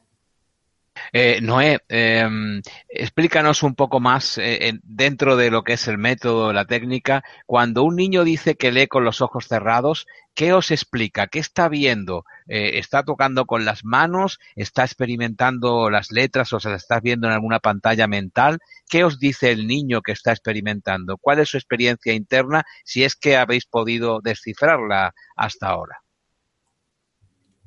Eh, 1.17 1.41
Noé, 1.41 1.79
em, 1.89 2.61
explícanos 2.89 3.63
un 3.63 3.77
poco 3.77 4.01
más 4.01 4.37
eh, 4.37 4.73
dentro 4.83 5.37
de 5.37 5.49
lo 5.53 5.63
que 5.63 5.75
es 5.75 5.87
el 5.87 5.97
método, 5.97 6.53
la 6.53 6.65
técnica. 6.65 7.23
Cuando 7.47 7.85
un 7.85 7.95
niño 7.95 8.25
dice 8.25 8.57
que 8.57 8.73
lee 8.73 8.89
con 8.89 9.05
los 9.05 9.21
ojos 9.21 9.47
cerrados, 9.47 10.09
¿qué 10.35 10.53
os 10.53 10.73
explica? 10.73 11.29
¿Qué 11.29 11.39
está 11.39 11.69
viendo? 11.69 12.25
Eh, 12.49 12.79
¿Está 12.81 13.05
tocando 13.05 13.47
con 13.47 13.65
las 13.65 13.85
manos? 13.85 14.41
¿Está 14.57 14.83
experimentando 14.83 15.89
las 15.89 16.11
letras 16.11 16.53
o 16.53 16.59
se 16.59 16.71
las 16.71 16.83
está 16.83 16.99
viendo 16.99 17.29
en 17.29 17.35
alguna 17.35 17.61
pantalla 17.61 18.09
mental? 18.09 18.59
¿Qué 18.89 19.05
os 19.05 19.21
dice 19.21 19.53
el 19.53 19.69
niño 19.69 20.03
que 20.03 20.11
está 20.11 20.33
experimentando? 20.33 21.17
¿Cuál 21.19 21.39
es 21.39 21.51
su 21.51 21.59
experiencia 21.59 22.13
interna 22.13 22.65
si 22.85 23.05
es 23.05 23.15
que 23.15 23.37
habéis 23.37 23.67
podido 23.67 24.21
descifrarla 24.21 25.15
hasta 25.37 25.69
ahora? 25.69 26.04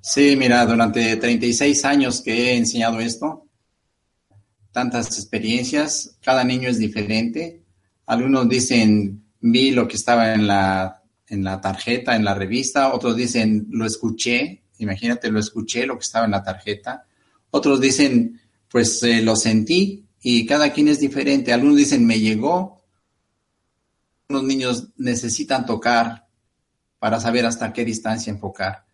Sí, 0.09 0.37
mira, 0.37 0.65
durante 0.65 1.17
36 1.17 1.83
años 1.83 2.21
que 2.21 2.31
he 2.31 2.55
enseñado 2.55 3.01
esto, 3.01 3.45
tantas 4.71 5.07
experiencias, 5.07 6.17
cada 6.21 6.45
niño 6.45 6.69
es 6.69 6.79
diferente. 6.79 7.65
Algunos 8.05 8.47
dicen, 8.47 9.25
vi 9.41 9.71
lo 9.71 9.85
que 9.85 9.97
estaba 9.97 10.33
en 10.33 10.47
la, 10.47 11.03
en 11.27 11.43
la 11.43 11.59
tarjeta, 11.59 12.15
en 12.15 12.23
la 12.23 12.33
revista, 12.33 12.93
otros 12.93 13.17
dicen, 13.17 13.67
lo 13.69 13.85
escuché, 13.85 14.63
imagínate, 14.77 15.29
lo 15.29 15.41
escuché, 15.41 15.85
lo 15.85 15.97
que 15.97 16.05
estaba 16.05 16.23
en 16.23 16.31
la 16.31 16.41
tarjeta. 16.41 17.05
Otros 17.51 17.81
dicen, 17.81 18.39
pues 18.69 19.03
eh, 19.03 19.21
lo 19.21 19.35
sentí 19.35 20.05
y 20.21 20.45
cada 20.45 20.71
quien 20.71 20.87
es 20.87 21.01
diferente. 21.01 21.51
Algunos 21.51 21.75
dicen, 21.75 22.07
me 22.07 22.17
llegó. 22.17 22.81
Algunos 24.29 24.47
niños 24.47 24.87
necesitan 24.95 25.65
tocar 25.65 26.29
para 26.97 27.19
saber 27.19 27.45
hasta 27.45 27.73
qué 27.73 27.83
distancia 27.83 28.31
enfocar 28.31 28.86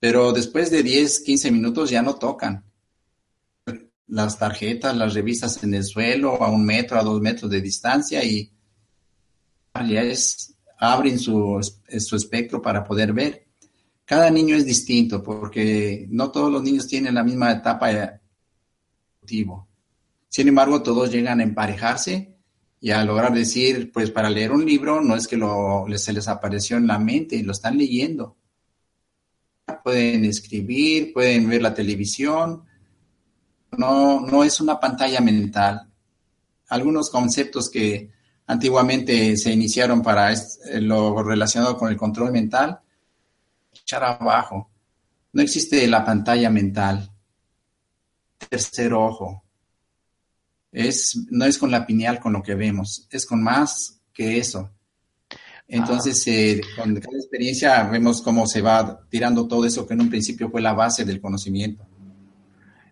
pero 0.00 0.32
después 0.32 0.70
de 0.70 0.82
10, 0.82 1.20
15 1.20 1.50
minutos 1.50 1.90
ya 1.90 2.00
no 2.02 2.14
tocan. 2.14 2.64
Las 4.08 4.38
tarjetas, 4.38 4.96
las 4.96 5.14
revistas 5.14 5.62
en 5.62 5.74
el 5.74 5.84
suelo, 5.84 6.42
a 6.42 6.50
un 6.50 6.64
metro, 6.64 6.98
a 6.98 7.02
dos 7.02 7.20
metros 7.20 7.50
de 7.50 7.60
distancia 7.60 8.24
y 8.24 8.50
ya 9.74 10.02
es, 10.02 10.56
abren 10.78 11.18
su, 11.18 11.60
su 11.98 12.16
espectro 12.16 12.60
para 12.60 12.82
poder 12.82 13.12
ver. 13.12 13.46
Cada 14.04 14.30
niño 14.30 14.56
es 14.56 14.64
distinto 14.64 15.22
porque 15.22 16.06
no 16.08 16.32
todos 16.32 16.50
los 16.50 16.62
niños 16.62 16.88
tienen 16.88 17.14
la 17.14 17.22
misma 17.22 17.52
etapa 17.52 17.90
evolutiva. 17.90 19.66
Sin 20.28 20.48
embargo, 20.48 20.82
todos 20.82 21.12
llegan 21.12 21.40
a 21.40 21.44
emparejarse 21.44 22.36
y 22.80 22.90
a 22.90 23.04
lograr 23.04 23.34
decir, 23.34 23.92
pues 23.92 24.10
para 24.10 24.30
leer 24.30 24.50
un 24.50 24.64
libro 24.64 25.02
no 25.02 25.14
es 25.14 25.28
que 25.28 25.36
lo, 25.36 25.86
se 25.96 26.12
les 26.12 26.26
apareció 26.26 26.78
en 26.78 26.86
la 26.86 26.98
mente, 26.98 27.42
lo 27.42 27.52
están 27.52 27.76
leyendo 27.76 28.39
pueden 29.82 30.24
escribir, 30.24 31.12
pueden 31.12 31.48
ver 31.48 31.62
la 31.62 31.74
televisión. 31.74 32.64
No, 33.76 34.20
no 34.20 34.44
es 34.44 34.60
una 34.60 34.78
pantalla 34.78 35.20
mental. 35.20 35.88
Algunos 36.68 37.10
conceptos 37.10 37.68
que 37.70 38.10
antiguamente 38.46 39.36
se 39.36 39.52
iniciaron 39.52 40.02
para 40.02 40.32
lo 40.80 41.22
relacionado 41.22 41.76
con 41.76 41.90
el 41.90 41.96
control 41.96 42.32
mental, 42.32 42.80
echar 43.72 44.02
abajo. 44.02 44.70
No 45.32 45.42
existe 45.42 45.86
la 45.86 46.04
pantalla 46.04 46.50
mental. 46.50 47.10
Tercer 48.48 48.92
ojo. 48.92 49.44
Es, 50.72 51.16
no 51.30 51.44
es 51.44 51.58
con 51.58 51.70
la 51.70 51.86
pineal 51.86 52.20
con 52.20 52.32
lo 52.32 52.42
que 52.42 52.54
vemos, 52.54 53.06
es 53.10 53.26
con 53.26 53.42
más 53.42 54.00
que 54.12 54.38
eso. 54.38 54.70
Entonces, 55.72 56.26
eh, 56.26 56.60
con 56.76 56.94
cada 56.96 57.16
experiencia 57.16 57.84
vemos 57.84 58.20
cómo 58.22 58.44
se 58.46 58.60
va 58.60 59.06
tirando 59.08 59.46
todo 59.46 59.64
eso 59.64 59.86
que 59.86 59.94
en 59.94 60.00
un 60.00 60.10
principio 60.10 60.50
fue 60.50 60.60
la 60.60 60.72
base 60.72 61.04
del 61.04 61.20
conocimiento. 61.20 61.86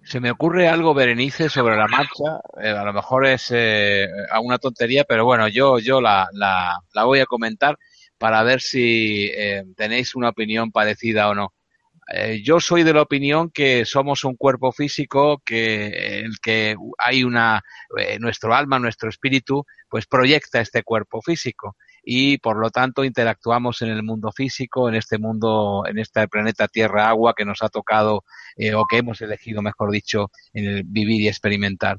Se 0.05 0.21
me 0.21 0.31
ocurre 0.31 0.69
algo, 0.69 0.95
Berenice, 0.95 1.51
sobre 1.51 1.77
la 1.77 1.87
marcha. 1.89 2.41
Eh, 2.63 2.71
a 2.71 2.85
lo 2.85 2.95
mejor 2.95 3.27
es 3.27 3.49
eh, 3.51 4.07
una 4.43 4.59
tontería, 4.59 5.05
pero 5.05 5.25
bueno, 5.25 5.49
yo, 5.49 5.81
yo 5.81 6.01
la, 6.01 6.29
la, 6.33 6.79
la 6.95 7.05
voy 7.05 7.19
a 7.21 7.27
comentar 7.27 7.77
para 8.17 8.43
ver 8.43 8.61
si 8.61 9.27
eh, 9.27 9.65
tenéis 9.77 10.15
una 10.15 10.31
opinión 10.31 10.71
parecida 10.71 11.29
o 11.29 11.35
no. 11.35 11.53
yo 12.43 12.59
soy 12.59 12.85
de 12.85 12.95
la 12.95 13.03
opinión 13.03 13.51
que 13.51 13.85
somos 13.85 14.25
un 14.25 14.35
cuerpo 14.37 14.73
físico 14.73 15.43
que 15.45 16.21
el 16.21 16.41
que 16.41 16.75
hay 16.97 17.23
una 17.23 17.63
nuestro 18.19 18.55
alma, 18.55 18.79
nuestro 18.79 19.11
espíritu, 19.11 19.65
pues 19.91 20.07
proyecta 20.07 20.61
este 20.61 20.83
cuerpo 20.85 21.21
físico 21.21 21.77
y 22.11 22.39
por 22.39 22.57
lo 22.57 22.71
tanto 22.71 23.05
interactuamos 23.05 23.83
en 23.83 23.91
el 23.91 24.03
mundo 24.03 24.33
físico, 24.33 24.89
en 24.89 24.95
este 24.95 25.19
mundo, 25.19 25.83
en 25.87 25.99
este 25.99 26.27
planeta 26.27 26.67
Tierra 26.67 27.07
Agua 27.07 27.35
que 27.37 27.45
nos 27.45 27.63
ha 27.63 27.69
tocado 27.69 28.25
eh, 28.57 28.73
o 28.73 28.87
que 28.87 28.97
hemos 28.97 29.21
elegido, 29.21 29.61
mejor 29.61 29.91
dicho, 29.91 30.31
en 30.55 30.65
el 30.65 30.85
vivir 30.85 31.21
y 31.21 31.29
experimentar. 31.29 31.99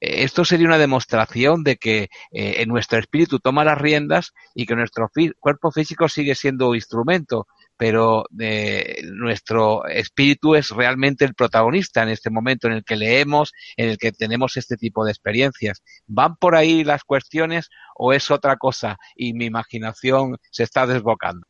Esto 0.00 0.44
sería 0.44 0.66
una 0.66 0.76
demostración 0.76 1.62
de 1.62 1.76
que 1.76 2.08
eh, 2.32 2.66
nuestro 2.66 2.98
espíritu 2.98 3.38
toma 3.38 3.62
las 3.64 3.78
riendas 3.78 4.32
y 4.56 4.66
que 4.66 4.74
nuestro 4.74 5.08
cuerpo 5.38 5.70
físico 5.70 6.08
sigue 6.08 6.34
siendo 6.34 6.74
instrumento, 6.74 7.46
pero 7.76 8.24
eh, 8.38 9.02
nuestro 9.04 9.86
espíritu 9.86 10.54
es 10.54 10.70
realmente 10.70 11.24
el 11.24 11.34
protagonista 11.34 12.02
en 12.02 12.10
este 12.10 12.30
momento 12.30 12.66
en 12.66 12.74
el 12.74 12.84
que 12.84 12.96
leemos, 12.96 13.52
en 13.76 13.88
el 13.88 13.98
que 13.98 14.12
tenemos 14.12 14.56
este 14.56 14.76
tipo 14.76 15.04
de 15.04 15.10
experiencias. 15.10 15.82
¿Van 16.06 16.36
por 16.36 16.54
ahí 16.54 16.84
las 16.84 17.02
cuestiones 17.04 17.70
o 17.96 18.12
es 18.12 18.30
otra 18.30 18.56
cosa 18.56 18.96
y 19.16 19.34
mi 19.34 19.46
imaginación 19.46 20.36
se 20.50 20.62
está 20.62 20.86
desbocando? 20.86 21.46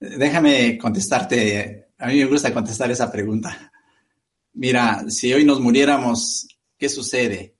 Déjame 0.00 0.78
contestarte, 0.78 1.88
a 1.98 2.06
mí 2.06 2.18
me 2.18 2.26
gusta 2.26 2.54
contestar 2.54 2.90
esa 2.90 3.10
pregunta. 3.10 3.72
Mira, 4.54 5.04
si 5.08 5.32
hoy 5.32 5.44
nos 5.44 5.60
muriéramos, 5.60 6.48
¿qué 6.78 6.88
sucede? 6.88 7.54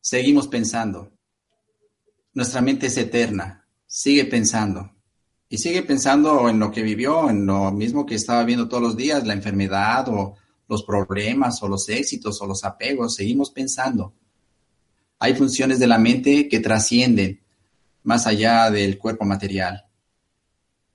Seguimos 0.00 0.48
pensando. 0.48 1.12
Nuestra 2.34 2.60
mente 2.60 2.86
es 2.86 2.96
eterna, 2.96 3.66
sigue 3.86 4.24
pensando 4.24 4.92
y 5.52 5.58
sigue 5.58 5.82
pensando 5.82 6.48
en 6.48 6.58
lo 6.58 6.70
que 6.70 6.82
vivió, 6.82 7.28
en 7.28 7.44
lo 7.44 7.70
mismo 7.72 8.06
que 8.06 8.14
estaba 8.14 8.42
viendo 8.42 8.68
todos 8.68 8.82
los 8.82 8.96
días, 8.96 9.26
la 9.26 9.34
enfermedad 9.34 10.08
o 10.08 10.34
los 10.66 10.82
problemas 10.82 11.62
o 11.62 11.68
los 11.68 11.90
éxitos 11.90 12.40
o 12.40 12.46
los 12.46 12.64
apegos, 12.64 13.16
seguimos 13.16 13.50
pensando. 13.50 14.14
Hay 15.18 15.34
funciones 15.34 15.78
de 15.78 15.86
la 15.86 15.98
mente 15.98 16.48
que 16.48 16.60
trascienden 16.60 17.42
más 18.02 18.26
allá 18.26 18.70
del 18.70 18.96
cuerpo 18.96 19.26
material. 19.26 19.84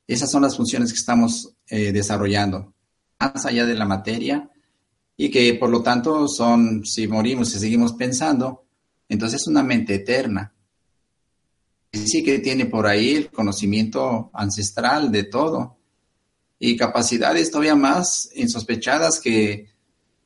Esas 0.07 0.31
son 0.31 0.41
las 0.41 0.57
funciones 0.57 0.91
que 0.91 0.97
estamos 0.97 1.53
eh, 1.69 1.91
desarrollando, 1.91 2.73
más 3.19 3.45
allá 3.45 3.63
de 3.63 3.75
la 3.75 3.85
materia, 3.85 4.49
y 5.15 5.29
que 5.29 5.53
por 5.53 5.69
lo 5.69 5.83
tanto 5.83 6.27
son, 6.27 6.83
si 6.83 7.07
morimos 7.07 7.53
y 7.53 7.59
seguimos 7.59 7.93
pensando, 7.93 8.65
entonces 9.07 9.39
es 9.39 9.47
una 9.47 9.61
mente 9.61 9.93
eterna 9.93 10.51
sí 11.91 12.23
que 12.23 12.39
tiene 12.39 12.65
por 12.65 12.87
ahí 12.87 13.15
el 13.15 13.31
conocimiento 13.31 14.29
ancestral 14.33 15.11
de 15.11 15.23
todo 15.23 15.77
y 16.59 16.75
capacidades 16.75 17.51
todavía 17.51 17.75
más 17.75 18.29
insospechadas 18.35 19.19
que 19.19 19.69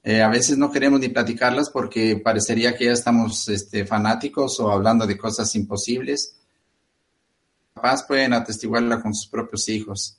eh, 0.04 0.22
a 0.22 0.30
veces 0.30 0.58
no 0.58 0.72
queremos 0.72 1.00
ni 1.00 1.10
platicarlas 1.10 1.70
porque 1.70 2.16
parecería 2.18 2.76
que 2.76 2.86
ya 2.86 2.94
estamos 2.94 3.48
este, 3.50 3.86
fanáticos 3.86 4.60
o 4.60 4.72
hablando 4.72 5.06
de 5.06 5.18
cosas 5.18 5.54
imposibles. 5.56 6.38
Capaz 7.76 8.06
pueden 8.08 8.34
atestiguarla 8.34 9.02
con 9.02 9.14
sus 9.14 9.28
propios 9.28 9.70
hijos. 9.70 10.18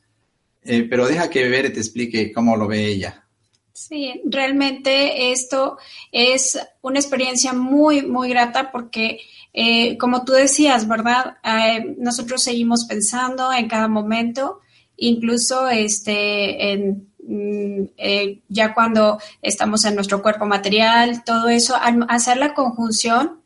Eh, 0.63 0.87
pero 0.89 1.07
deja 1.09 1.29
que 1.29 1.49
Bere 1.49 1.71
te 1.71 1.81
explique 1.81 2.33
cómo 2.33 2.57
lo 2.57 2.69
ve 2.69 2.87
ella. 2.87 3.22
Sí, 3.75 4.21
realmente 4.27 5.33
esto 5.33 5.79
es 6.13 6.59
una 6.83 6.99
experiencia 6.99 7.55
muy, 7.55 8.03
muy 8.03 8.29
grata 8.29 8.71
porque, 8.71 9.21
eh, 9.55 9.97
como 9.97 10.25
tú 10.25 10.33
decías, 10.33 10.87
¿verdad? 10.87 11.39
Eh, 11.43 11.95
nosotros 11.99 12.43
seguimos 12.43 12.85
pensando 12.85 13.51
en 13.53 13.69
cada 13.69 13.89
momento, 13.89 14.61
incluso 14.97 15.69
este, 15.69 16.73
en, 16.73 17.09
mm, 17.27 17.85
eh, 17.97 18.43
ya 18.49 18.75
cuando 18.75 19.19
estamos 19.41 19.85
en 19.87 19.95
nuestro 19.95 20.23
cuerpo 20.23 20.45
material, 20.45 21.25
todo 21.25 21.49
eso, 21.49 21.75
al 21.75 22.05
hacer 22.09 22.37
la 22.37 22.55
conjunción, 22.55 23.41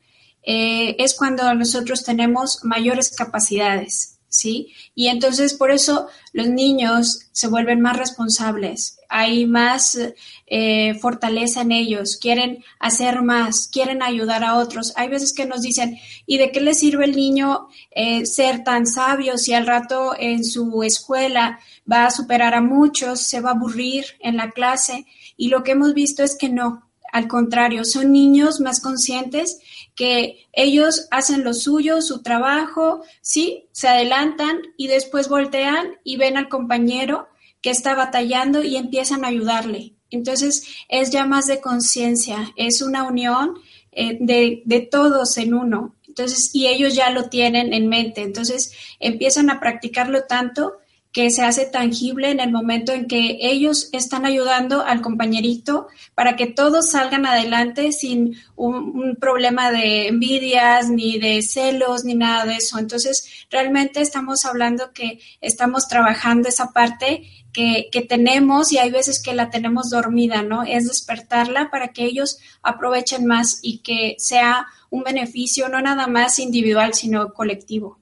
es 0.49 1.15
cuando 1.15 1.53
nosotros 1.55 2.05
tenemos 2.05 2.61
mayores 2.63 3.11
capacidades. 3.17 4.17
¿sí? 4.29 4.73
Y 4.95 5.09
entonces 5.09 5.55
por 5.55 5.71
eso 5.71 6.09
los 6.33 6.49
niños 6.49 7.29
se 7.33 7.49
vuelven 7.49 7.81
más 7.81 7.97
responsables, 7.97 8.96
hay 9.09 9.47
más 9.47 9.99
eh, 10.47 10.95
fortaleza 11.01 11.63
en 11.63 11.73
ellos, 11.73 12.17
quieren 12.17 12.65
hacer 12.79 13.23
más, 13.23 13.69
quieren 13.69 14.03
ayudar 14.03 14.45
a 14.45 14.57
otros. 14.57 14.93
Hay 14.97 15.09
veces 15.09 15.33
que 15.33 15.47
nos 15.47 15.63
dicen, 15.63 15.99
¿y 16.27 16.39
de 16.39 16.53
qué 16.53 16.61
le 16.61 16.75
sirve 16.75 17.05
el 17.05 17.17
niño 17.17 17.69
eh, 17.91 18.27
ser 18.27 18.65
tan 18.65 18.87
sabio 18.87 19.39
si 19.39 19.53
al 19.53 19.67
rato 19.67 20.15
en 20.19 20.45
su 20.45 20.83
escuela 20.83 21.59
va 21.91 22.07
a 22.07 22.11
superar 22.11 22.55
a 22.55 22.61
muchos, 22.61 23.21
se 23.21 23.41
va 23.41 23.51
a 23.51 23.55
aburrir 23.55 24.05
en 24.21 24.37
la 24.37 24.51
clase? 24.51 25.07
Y 25.37 25.49
lo 25.49 25.63
que 25.63 25.73
hemos 25.73 25.95
visto 25.95 26.23
es 26.23 26.37
que 26.37 26.49
no, 26.49 26.87
al 27.13 27.29
contrario, 27.29 27.85
son 27.85 28.13
niños 28.13 28.61
más 28.61 28.81
conscientes 28.81 29.59
que 29.95 30.47
ellos 30.53 31.09
hacen 31.11 31.45
lo 31.45 31.55
suyo, 31.55 32.03
su 32.03 32.23
trabajo, 32.23 33.03
sí, 33.23 33.69
se 33.73 33.89
adelantan 33.89 34.61
y 34.77 34.89
después 34.89 35.29
voltean 35.29 35.97
y 36.05 36.19
ven 36.19 36.37
al 36.37 36.49
compañero 36.49 37.29
que 37.67 37.73
está 37.73 37.97
batallando 37.97 38.63
y 38.63 38.77
empiezan 38.77 39.25
a 39.25 39.29
ayudarle. 39.29 39.93
Entonces 40.13 40.69
es 40.89 41.11
ya 41.11 41.27
más 41.27 41.49
de 41.49 41.61
conciencia, 41.61 42.53
es 42.55 42.81
una 42.81 43.03
unión 43.03 43.55
eh, 43.91 44.19
de, 44.21 44.63
de 44.65 44.83
todos 44.83 45.37
en 45.37 45.53
uno. 45.53 45.97
Entonces, 46.07 46.51
y 46.53 46.69
ellos 46.69 46.95
ya 46.95 47.11
lo 47.11 47.29
tienen 47.29 47.75
en 47.75 47.89
mente. 47.89 48.23
Entonces 48.23 48.71
empiezan 49.01 49.51
a 49.51 49.59
practicarlo 49.59 50.27
tanto 50.29 50.75
que 51.17 51.31
se 51.31 51.41
hace 51.41 51.65
tangible 51.65 52.31
en 52.31 52.41
el 52.41 52.53
momento 52.53 52.93
en 52.93 53.07
que 53.07 53.39
ellos 53.41 53.89
están 53.93 54.27
ayudando 54.27 54.83
al 54.83 55.01
compañerito 55.01 55.89
para 56.15 56.37
que 56.37 56.47
todos 56.47 56.91
salgan 56.91 57.25
adelante 57.25 57.91
sin 57.91 58.37
un, 58.55 59.17
problema 59.19 59.71
de 59.71 60.09
envidias, 60.09 60.91
ni 60.91 61.19
de 61.19 61.41
celos, 61.41 62.05
ni 62.05 62.15
nada 62.15 62.45
de 62.45 62.57
eso. 62.57 62.79
Entonces, 62.79 63.47
realmente 63.51 64.03
estamos 64.03 64.45
hablando 64.45 64.93
que 64.93 65.19
estamos 65.41 65.89
trabajando 65.89 66.51
esa 66.51 66.73
parte 66.73 67.23
que, 67.57 68.07
tenemos 68.07 68.71
y 68.71 68.79
hay 68.79 68.91
veces 68.91 69.23
que 69.23 69.35
la 69.35 69.49
tenemos 69.49 69.89
dormida, 69.89 70.43
¿no? 70.43 70.63
Es 70.63 70.87
despertarla 70.87 71.71
para 71.71 71.89
que 71.89 72.05
ellos 72.05 72.39
aprovechen 72.63 73.25
más 73.25 73.61
y 73.63 73.79
que 73.79 74.15
sea 74.19 74.67
un 74.91 75.03
beneficio 75.03 75.69
no 75.69 75.81
nada 75.81 76.07
más 76.07 76.39
individual, 76.39 76.93
sino 76.93 77.33
colectivo. 77.33 77.99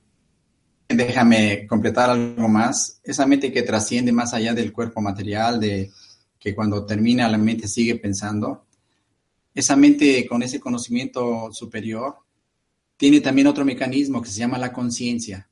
Déjame 0.89 1.67
completar 1.69 2.11
algo 2.11 2.49
más. 2.49 3.01
Esa 3.05 3.27
mente 3.27 3.53
que 3.53 3.63
trasciende 3.63 4.13
más 4.13 4.35
allá 4.35 4.53
del 4.55 4.73
cuerpo 4.73 5.01
material, 5.01 5.61
de 5.61 5.91
que 6.39 6.55
cuando 6.55 6.85
termina 6.85 7.29
la 7.29 7.39
mente 7.39 7.69
sigue 7.69 7.95
pensando, 7.95 8.67
esa 9.55 9.77
mente 9.77 10.27
con 10.27 10.43
ese 10.43 10.59
conocimiento 10.59 11.53
superior 11.53 12.17
tiene 12.97 13.21
también 13.21 13.47
otro 13.47 13.65
mecanismo 13.65 14.21
que 14.21 14.31
se 14.31 14.41
llama 14.41 14.59
la 14.59 14.73
conciencia. 14.73 15.49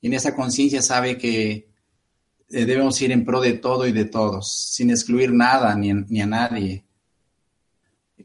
Y 0.00 0.06
en 0.06 0.14
esa 0.14 0.34
conciencia 0.34 0.80
sabe 0.80 1.18
que 1.18 1.68
eh, 2.48 2.64
debemos 2.64 3.00
ir 3.02 3.12
en 3.12 3.24
pro 3.24 3.40
de 3.40 3.54
todo 3.54 3.86
y 3.86 3.92
de 3.92 4.04
todos, 4.04 4.70
sin 4.72 4.90
excluir 4.90 5.32
nada 5.32 5.74
ni, 5.74 5.92
ni 5.92 6.20
a 6.20 6.26
nadie. 6.26 6.84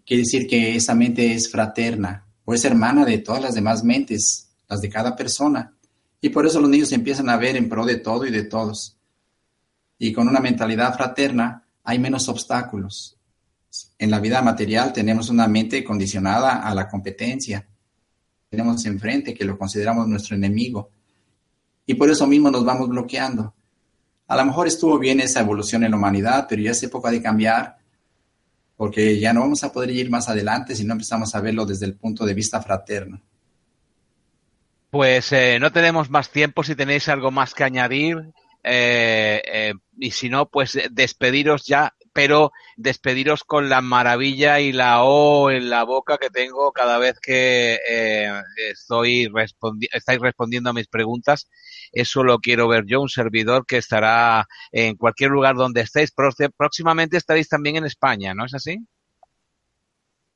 Quiere 0.06 0.24
decir 0.24 0.48
que 0.48 0.76
esa 0.76 0.94
mente 0.94 1.34
es 1.34 1.52
fraterna 1.52 2.26
o 2.46 2.54
es 2.54 2.64
hermana 2.66 3.06
de 3.06 3.18
todas 3.20 3.42
las 3.42 3.56
demás 3.56 3.84
mentes, 3.84 4.50
las 4.68 4.82
de 4.82 4.90
cada 4.90 5.16
persona. 5.16 5.74
Y 6.22 6.30
por 6.30 6.46
eso 6.46 6.62
los 6.62 6.70
niños 6.70 6.92
empiezan 6.92 7.30
a 7.30 7.38
ver 7.38 7.56
en 7.56 7.68
pro 7.68 7.86
de 7.86 7.98
todo 7.98 8.26
y 8.26 8.32
de 8.32 8.44
todos. 8.44 8.98
Y 9.98 10.14
con 10.14 10.28
una 10.28 10.40
mentalidad 10.40 10.96
fraterna 10.96 11.66
hay 11.84 11.98
menos 11.98 12.30
obstáculos. 12.30 13.18
En 13.98 14.12
la 14.12 14.20
vida 14.20 14.42
material 14.42 14.94
tenemos 14.94 15.30
una 15.30 15.48
mente 15.48 15.84
condicionada 15.84 16.62
a 16.62 16.76
la 16.76 16.88
competencia. 16.88 17.68
Tenemos 18.50 18.86
enfrente 18.86 19.34
que 19.34 19.46
lo 19.46 19.58
consideramos 19.58 20.08
nuestro 20.08 20.36
enemigo. 20.36 20.90
Y 21.86 21.96
por 21.96 22.10
eso 22.10 22.28
mismo 22.28 22.52
nos 22.52 22.64
vamos 22.64 22.90
bloqueando. 22.90 23.54
A 24.32 24.38
lo 24.38 24.46
mejor 24.46 24.66
estuvo 24.66 24.98
bien 24.98 25.20
esa 25.20 25.42
evolución 25.42 25.84
en 25.84 25.92
la 25.92 25.98
humanidad, 25.98 26.46
pero 26.48 26.62
ya 26.62 26.72
es 26.72 26.82
época 26.84 27.12
de 27.12 27.22
cambiar, 27.22 27.76
porque 28.78 29.20
ya 29.20 29.34
no 29.34 29.42
vamos 29.42 29.62
a 29.66 29.74
poder 29.74 29.90
ir 29.90 30.10
más 30.10 30.30
adelante 30.30 30.74
si 30.74 30.86
no 30.86 30.94
empezamos 30.94 31.36
a 31.36 31.42
verlo 31.42 31.66
desde 31.66 31.86
el 31.86 31.96
punto 31.96 32.26
de 32.26 32.34
vista 32.34 32.62
fraterno. 32.62 33.22
Pues 34.90 35.34
eh, 35.34 35.58
no 35.60 35.74
tenemos 35.74 36.10
más 36.10 36.30
tiempo. 36.30 36.64
Si 36.64 36.78
tenéis 36.78 37.10
algo 37.10 37.30
más 37.30 37.54
que 37.54 37.66
añadir, 37.66 38.32
eh, 38.64 39.42
eh, 39.46 39.74
y 39.98 40.12
si 40.12 40.30
no, 40.30 40.46
pues 40.46 40.80
despediros 40.90 41.66
ya, 41.66 41.94
pero 42.14 42.52
despediros 42.76 43.44
con 43.44 43.70
la 43.70 43.82
maravilla 43.82 44.60
y 44.60 44.72
la 44.72 45.04
O 45.04 45.50
en 45.50 45.70
la 45.70 45.84
boca 45.84 46.18
que 46.18 46.30
tengo 46.30 46.72
cada 46.72 46.98
vez 46.98 47.20
que 47.20 47.80
estoy 48.70 49.28
respondi 49.28 49.88
estáis 49.92 50.20
respondiendo 50.20 50.70
a 50.70 50.74
mis 50.74 50.88
preguntas. 50.88 51.48
Eso 51.92 52.24
lo 52.24 52.40
quiero 52.40 52.68
ver 52.68 52.86
yo, 52.86 53.02
un 53.02 53.10
servidor 53.10 53.66
que 53.66 53.78
estará 53.78 54.48
en 54.72 54.96
cualquier 54.96 55.32
lugar 55.32 55.56
donde 55.56 55.82
estéis. 55.82 56.12
Próximamente 56.58 57.18
estaréis 57.18 57.50
también 57.50 57.78
en 57.78 57.86
España, 57.86 58.34
¿no 58.34 58.46
es 58.46 58.54
así? 58.54 58.78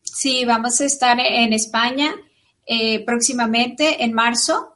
Sí, 0.01 0.45
vamos 0.45 0.79
a 0.79 0.85
estar 0.85 1.19
en 1.19 1.51
España 1.53 2.15
eh, 2.65 3.03
próximamente 3.05 4.03
en 4.03 4.13
marzo. 4.13 4.74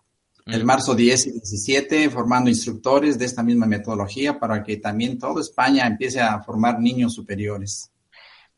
El 0.52 0.66
marzo 0.66 0.96
10 0.96 1.28
y 1.28 1.32
17, 1.32 2.10
formando 2.10 2.50
instructores 2.50 3.18
de 3.18 3.26
esta 3.26 3.44
misma 3.44 3.66
metodología 3.66 4.40
para 4.40 4.64
que 4.64 4.78
también 4.78 5.20
toda 5.20 5.42
España 5.42 5.86
empiece 5.86 6.20
a 6.20 6.42
formar 6.42 6.80
niños 6.80 7.14
superiores. 7.14 7.92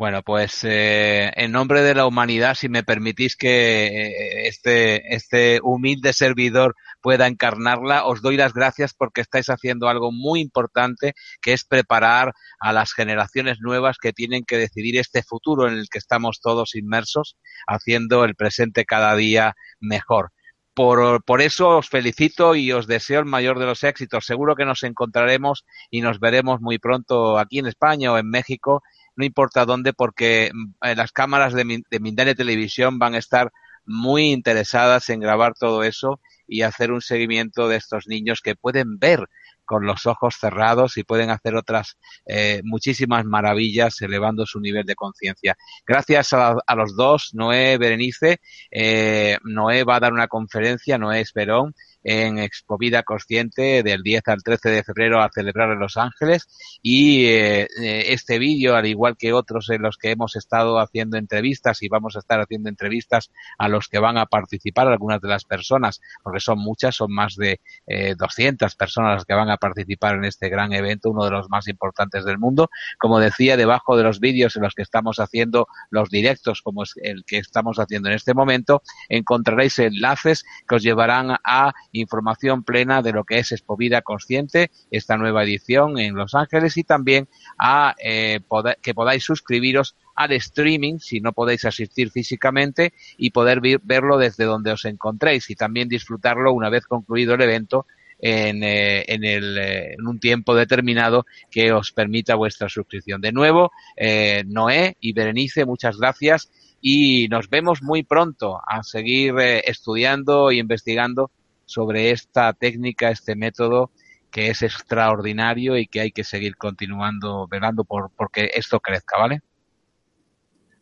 Bueno, 0.02 0.24
pues 0.24 0.64
eh, 0.64 1.32
en 1.36 1.52
nombre 1.52 1.84
de 1.84 1.94
la 1.94 2.08
humanidad, 2.08 2.56
si 2.56 2.70
me 2.70 2.82
permitís 2.82 3.36
que 3.36 3.86
eh, 3.86 4.48
este, 4.48 5.14
este 5.14 5.60
humilde 5.62 6.12
servidor 6.12 6.76
pueda 7.04 7.28
encarnarla, 7.28 8.06
os 8.08 8.24
doy 8.24 8.36
las 8.36 8.54
gracias 8.54 8.96
porque 8.96 9.22
estáis 9.22 9.52
haciendo 9.52 9.90
algo 9.90 10.12
muy 10.12 10.40
importante, 10.40 11.14
que 11.40 11.54
es 11.54 11.66
preparar 11.66 12.34
a 12.60 12.74
las 12.74 12.94
generaciones 12.94 13.60
nuevas 13.60 13.98
que 14.02 14.12
tienen 14.12 14.44
que 14.44 14.58
decidir 14.58 14.98
este 14.98 15.22
futuro 15.22 15.68
en 15.68 15.76
el 15.76 15.88
que 15.88 16.00
estamos 16.00 16.40
todos 16.42 16.74
inmersos, 16.74 17.38
haciendo 17.68 18.24
el 18.24 18.34
presente 18.34 18.86
cada 18.86 19.16
día 19.16 19.56
mejor. 19.80 20.32
Por, 20.74 21.24
por, 21.26 21.42
eso 21.42 21.78
os 21.78 21.90
felicito 21.90 22.56
y 22.56 22.72
os 22.72 22.88
deseo 22.88 23.20
el 23.20 23.26
mayor 23.26 23.60
de 23.60 23.66
los 23.66 23.84
éxitos. 23.84 24.26
Seguro 24.26 24.56
que 24.56 24.66
nos 24.66 24.84
encontraremos 24.84 25.66
y 25.90 26.02
nos 26.02 26.20
veremos 26.20 26.62
muy 26.62 26.80
pronto 26.80 27.38
aquí 27.38 27.60
en 27.60 27.68
España 27.68 28.12
o 28.12 28.18
en 28.18 28.30
México 28.30 28.82
no 29.16 29.26
importa 29.26 29.66
dónde, 29.66 29.94
porque 29.94 30.52
mm, 30.54 30.86
eh, 30.86 30.96
las 30.96 31.12
cámaras 31.12 31.54
de, 31.54 31.84
de 31.90 32.00
Mindale 32.00 32.36
Televisión 32.36 33.00
van 33.00 33.16
a 33.16 33.20
estar 33.20 33.52
muy 33.86 34.32
interesadas 34.32 35.10
en 35.10 35.20
grabar 35.20 35.54
todo 35.54 35.84
eso 35.84 36.20
y 36.48 36.62
hacer 36.62 36.92
un 36.92 37.02
seguimiento 37.02 37.68
de 37.68 37.78
estos 37.78 38.08
niños 38.08 38.42
que 38.42 38.56
pueden 38.56 39.00
ver 39.00 39.28
con 39.72 39.86
los 39.86 40.06
ojos 40.06 40.36
cerrados 40.38 40.98
y 40.98 41.06
pueden 41.06 41.30
hacer 41.30 41.56
otras 41.56 41.98
eh, 42.26 42.60
muchísimas 42.66 43.24
maravillas 43.24 44.02
elevando 44.02 44.46
su 44.46 44.60
nivel 44.60 44.86
de 44.86 44.96
conciencia. 44.96 45.56
Gracias 45.88 46.34
a, 46.34 46.76
los 46.76 46.98
dos, 46.98 47.30
Noé 47.34 47.78
Berenice. 47.78 48.42
Eh, 48.70 49.38
Noé 49.46 49.86
va 49.86 49.96
a 49.96 50.00
dar 50.02 50.12
una 50.12 50.28
conferencia, 50.28 50.98
Noé 50.98 51.22
Esperón, 51.22 51.74
en 52.04 52.40
Expo 52.40 52.78
Vida 52.78 53.04
Consciente 53.04 53.84
del 53.84 54.04
10 54.04 54.28
al 54.28 54.44
13 54.44 54.70
de 54.70 54.84
febrero 54.84 55.22
a 55.22 55.30
celebrar 55.30 55.72
en 55.72 55.80
Los 55.80 55.98
Ángeles 55.98 56.48
y 56.82 57.26
eh, 57.26 57.68
eh, 57.80 58.06
este 58.10 58.40
vídeo, 58.40 58.76
al 58.76 58.88
igual 58.88 59.18
que 59.18 59.34
otros 59.34 59.70
en 59.70 59.82
los 59.82 59.98
que 59.98 60.12
hemos 60.12 60.36
estado 60.36 60.80
haciendo 60.80 61.18
entrevistas 61.18 61.82
y 61.84 61.90
vamos 61.90 62.16
a 62.16 62.20
estar 62.20 62.40
haciendo 62.40 62.70
entrevistas 62.70 63.32
a 63.58 63.68
los 63.68 63.88
que 63.88 64.00
van 64.00 64.18
a 64.18 64.26
participar, 64.26 64.88
algunas 64.88 65.22
de 65.22 65.30
las 65.30 65.46
personas, 65.46 66.02
porque 66.24 66.40
son 66.40 66.60
muchas, 66.60 66.96
son 66.96 67.14
más 67.14 67.36
de 67.36 67.62
eh, 67.88 68.16
200 68.18 68.76
personas 68.76 69.16
las 69.16 69.26
que 69.26 69.34
van 69.34 69.50
a 69.50 69.58
participar 69.58 70.16
en 70.16 70.26
este 70.26 70.50
gran 70.50 70.74
evento, 70.74 71.12
uno 71.12 71.26
de 71.26 71.32
los 71.32 71.50
más 71.50 71.68
importantes 71.68 72.26
del 72.26 72.38
mundo. 72.38 72.70
Como 72.98 73.20
decía, 73.20 73.58
debajo 73.58 73.98
de 73.98 74.04
los 74.04 74.20
vídeos 74.20 74.56
en 74.56 74.64
los 74.64 74.74
que 74.74 74.82
estamos 74.82 75.20
haciendo 75.20 75.68
los 75.90 76.10
directos, 76.10 76.62
como 76.62 76.84
es 76.84 76.94
el 77.02 77.24
que 77.26 77.38
estamos 77.38 77.78
haciendo 77.78 78.10
en 78.10 78.16
este 78.16 78.34
momento, 78.34 78.82
encontraréis 79.10 79.80
enlaces 79.80 80.44
que 80.68 80.76
os 80.76 80.84
llevarán 80.84 81.38
a 81.44 81.74
información 81.92 82.64
plena 82.64 83.02
de 83.02 83.12
lo 83.12 83.24
que 83.24 83.40
es 83.40 83.52
Expovida 83.52 84.02
Consciente, 84.02 84.72
esta 84.90 85.18
nueva 85.18 85.44
edición 85.44 86.00
en 86.00 86.16
Los 86.16 86.36
Ángeles 86.36 86.78
y 86.78 86.84
también 86.84 87.28
a 87.58 87.96
eh, 88.04 88.40
que 88.82 88.94
podáis 88.94 89.24
suscribiros 89.24 89.96
al 90.16 90.32
streaming 90.34 91.00
si 91.00 91.20
no 91.20 91.34
podéis 91.34 91.66
asistir 91.66 92.12
físicamente 92.12 92.94
y 93.18 93.32
poder 93.32 93.62
verlo 93.84 94.18
desde 94.18 94.46
donde 94.46 94.72
os 94.72 94.86
encontréis 94.86 95.50
y 95.50 95.56
también 95.56 95.90
disfrutarlo 95.90 96.54
una 96.54 96.70
vez 96.70 96.86
concluido 96.86 97.34
el 97.34 97.42
evento 97.42 97.86
en, 98.20 98.64
eh, 98.64 99.04
en, 99.08 99.24
el, 99.24 99.58
eh, 99.58 99.94
en, 99.94 100.08
un 100.08 100.20
tiempo 100.20 100.56
determinado 100.56 101.26
que 101.50 101.72
os 101.72 101.92
permita 101.92 102.36
vuestra 102.36 102.70
suscripción. 102.70 103.20
De 103.20 103.32
nuevo, 103.32 103.72
eh, 103.98 104.44
Noé 104.46 104.96
y 105.00 105.14
Berenice, 105.14 105.66
muchas 105.66 105.98
gracias 105.98 106.50
y 106.82 107.28
nos 107.30 107.50
vemos 107.50 107.84
muy 107.84 108.04
pronto 108.04 108.60
a 108.68 108.84
seguir 108.84 109.36
eh, 109.40 109.62
estudiando 109.66 110.50
e 110.50 110.56
investigando 110.56 111.32
sobre 111.72 112.12
esta 112.12 112.52
técnica, 112.54 113.10
este 113.10 113.36
método 113.36 113.92
que 114.30 114.50
es 114.50 114.62
extraordinario 114.62 115.78
y 115.78 115.88
que 115.88 116.02
hay 116.02 116.12
que 116.12 116.24
seguir 116.24 116.56
continuando 116.56 117.48
velando 117.48 117.84
por 117.84 118.12
porque 118.12 118.50
esto 118.54 118.80
crezca, 118.80 119.18
¿vale? 119.18 119.42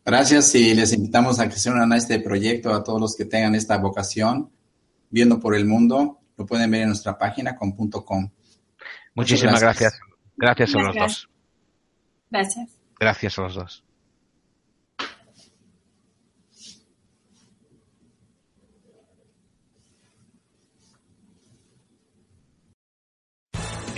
Gracias 0.04 0.54
y 0.54 0.74
les 0.74 0.92
invitamos 0.92 1.38
a 1.40 1.48
que 1.48 1.56
se 1.56 1.70
unan 1.70 1.92
a 1.92 1.96
este 1.96 2.18
proyecto, 2.20 2.72
a 2.72 2.82
todos 2.82 3.00
los 3.00 3.16
que 3.16 3.24
tengan 3.24 3.54
esta 3.54 3.76
vocación, 3.78 4.50
viendo 5.10 5.38
por 5.38 5.54
el 5.54 5.66
mundo. 5.66 6.20
lo 6.36 6.46
pueden 6.46 6.70
ver 6.70 6.82
en 6.82 6.88
nuestra 6.88 7.18
página 7.18 7.54
con 7.54 7.72
.com. 7.72 8.30
Muchísimas 9.14 9.60
gracias. 9.60 10.00
Gracias, 10.36 10.74
a 10.74 10.78
los 10.78 10.96
dos. 10.96 11.28
Gracias. 12.30 12.70
Gracias 12.98 13.38
a 13.38 13.42
los 13.42 13.54
dos. 13.54 13.84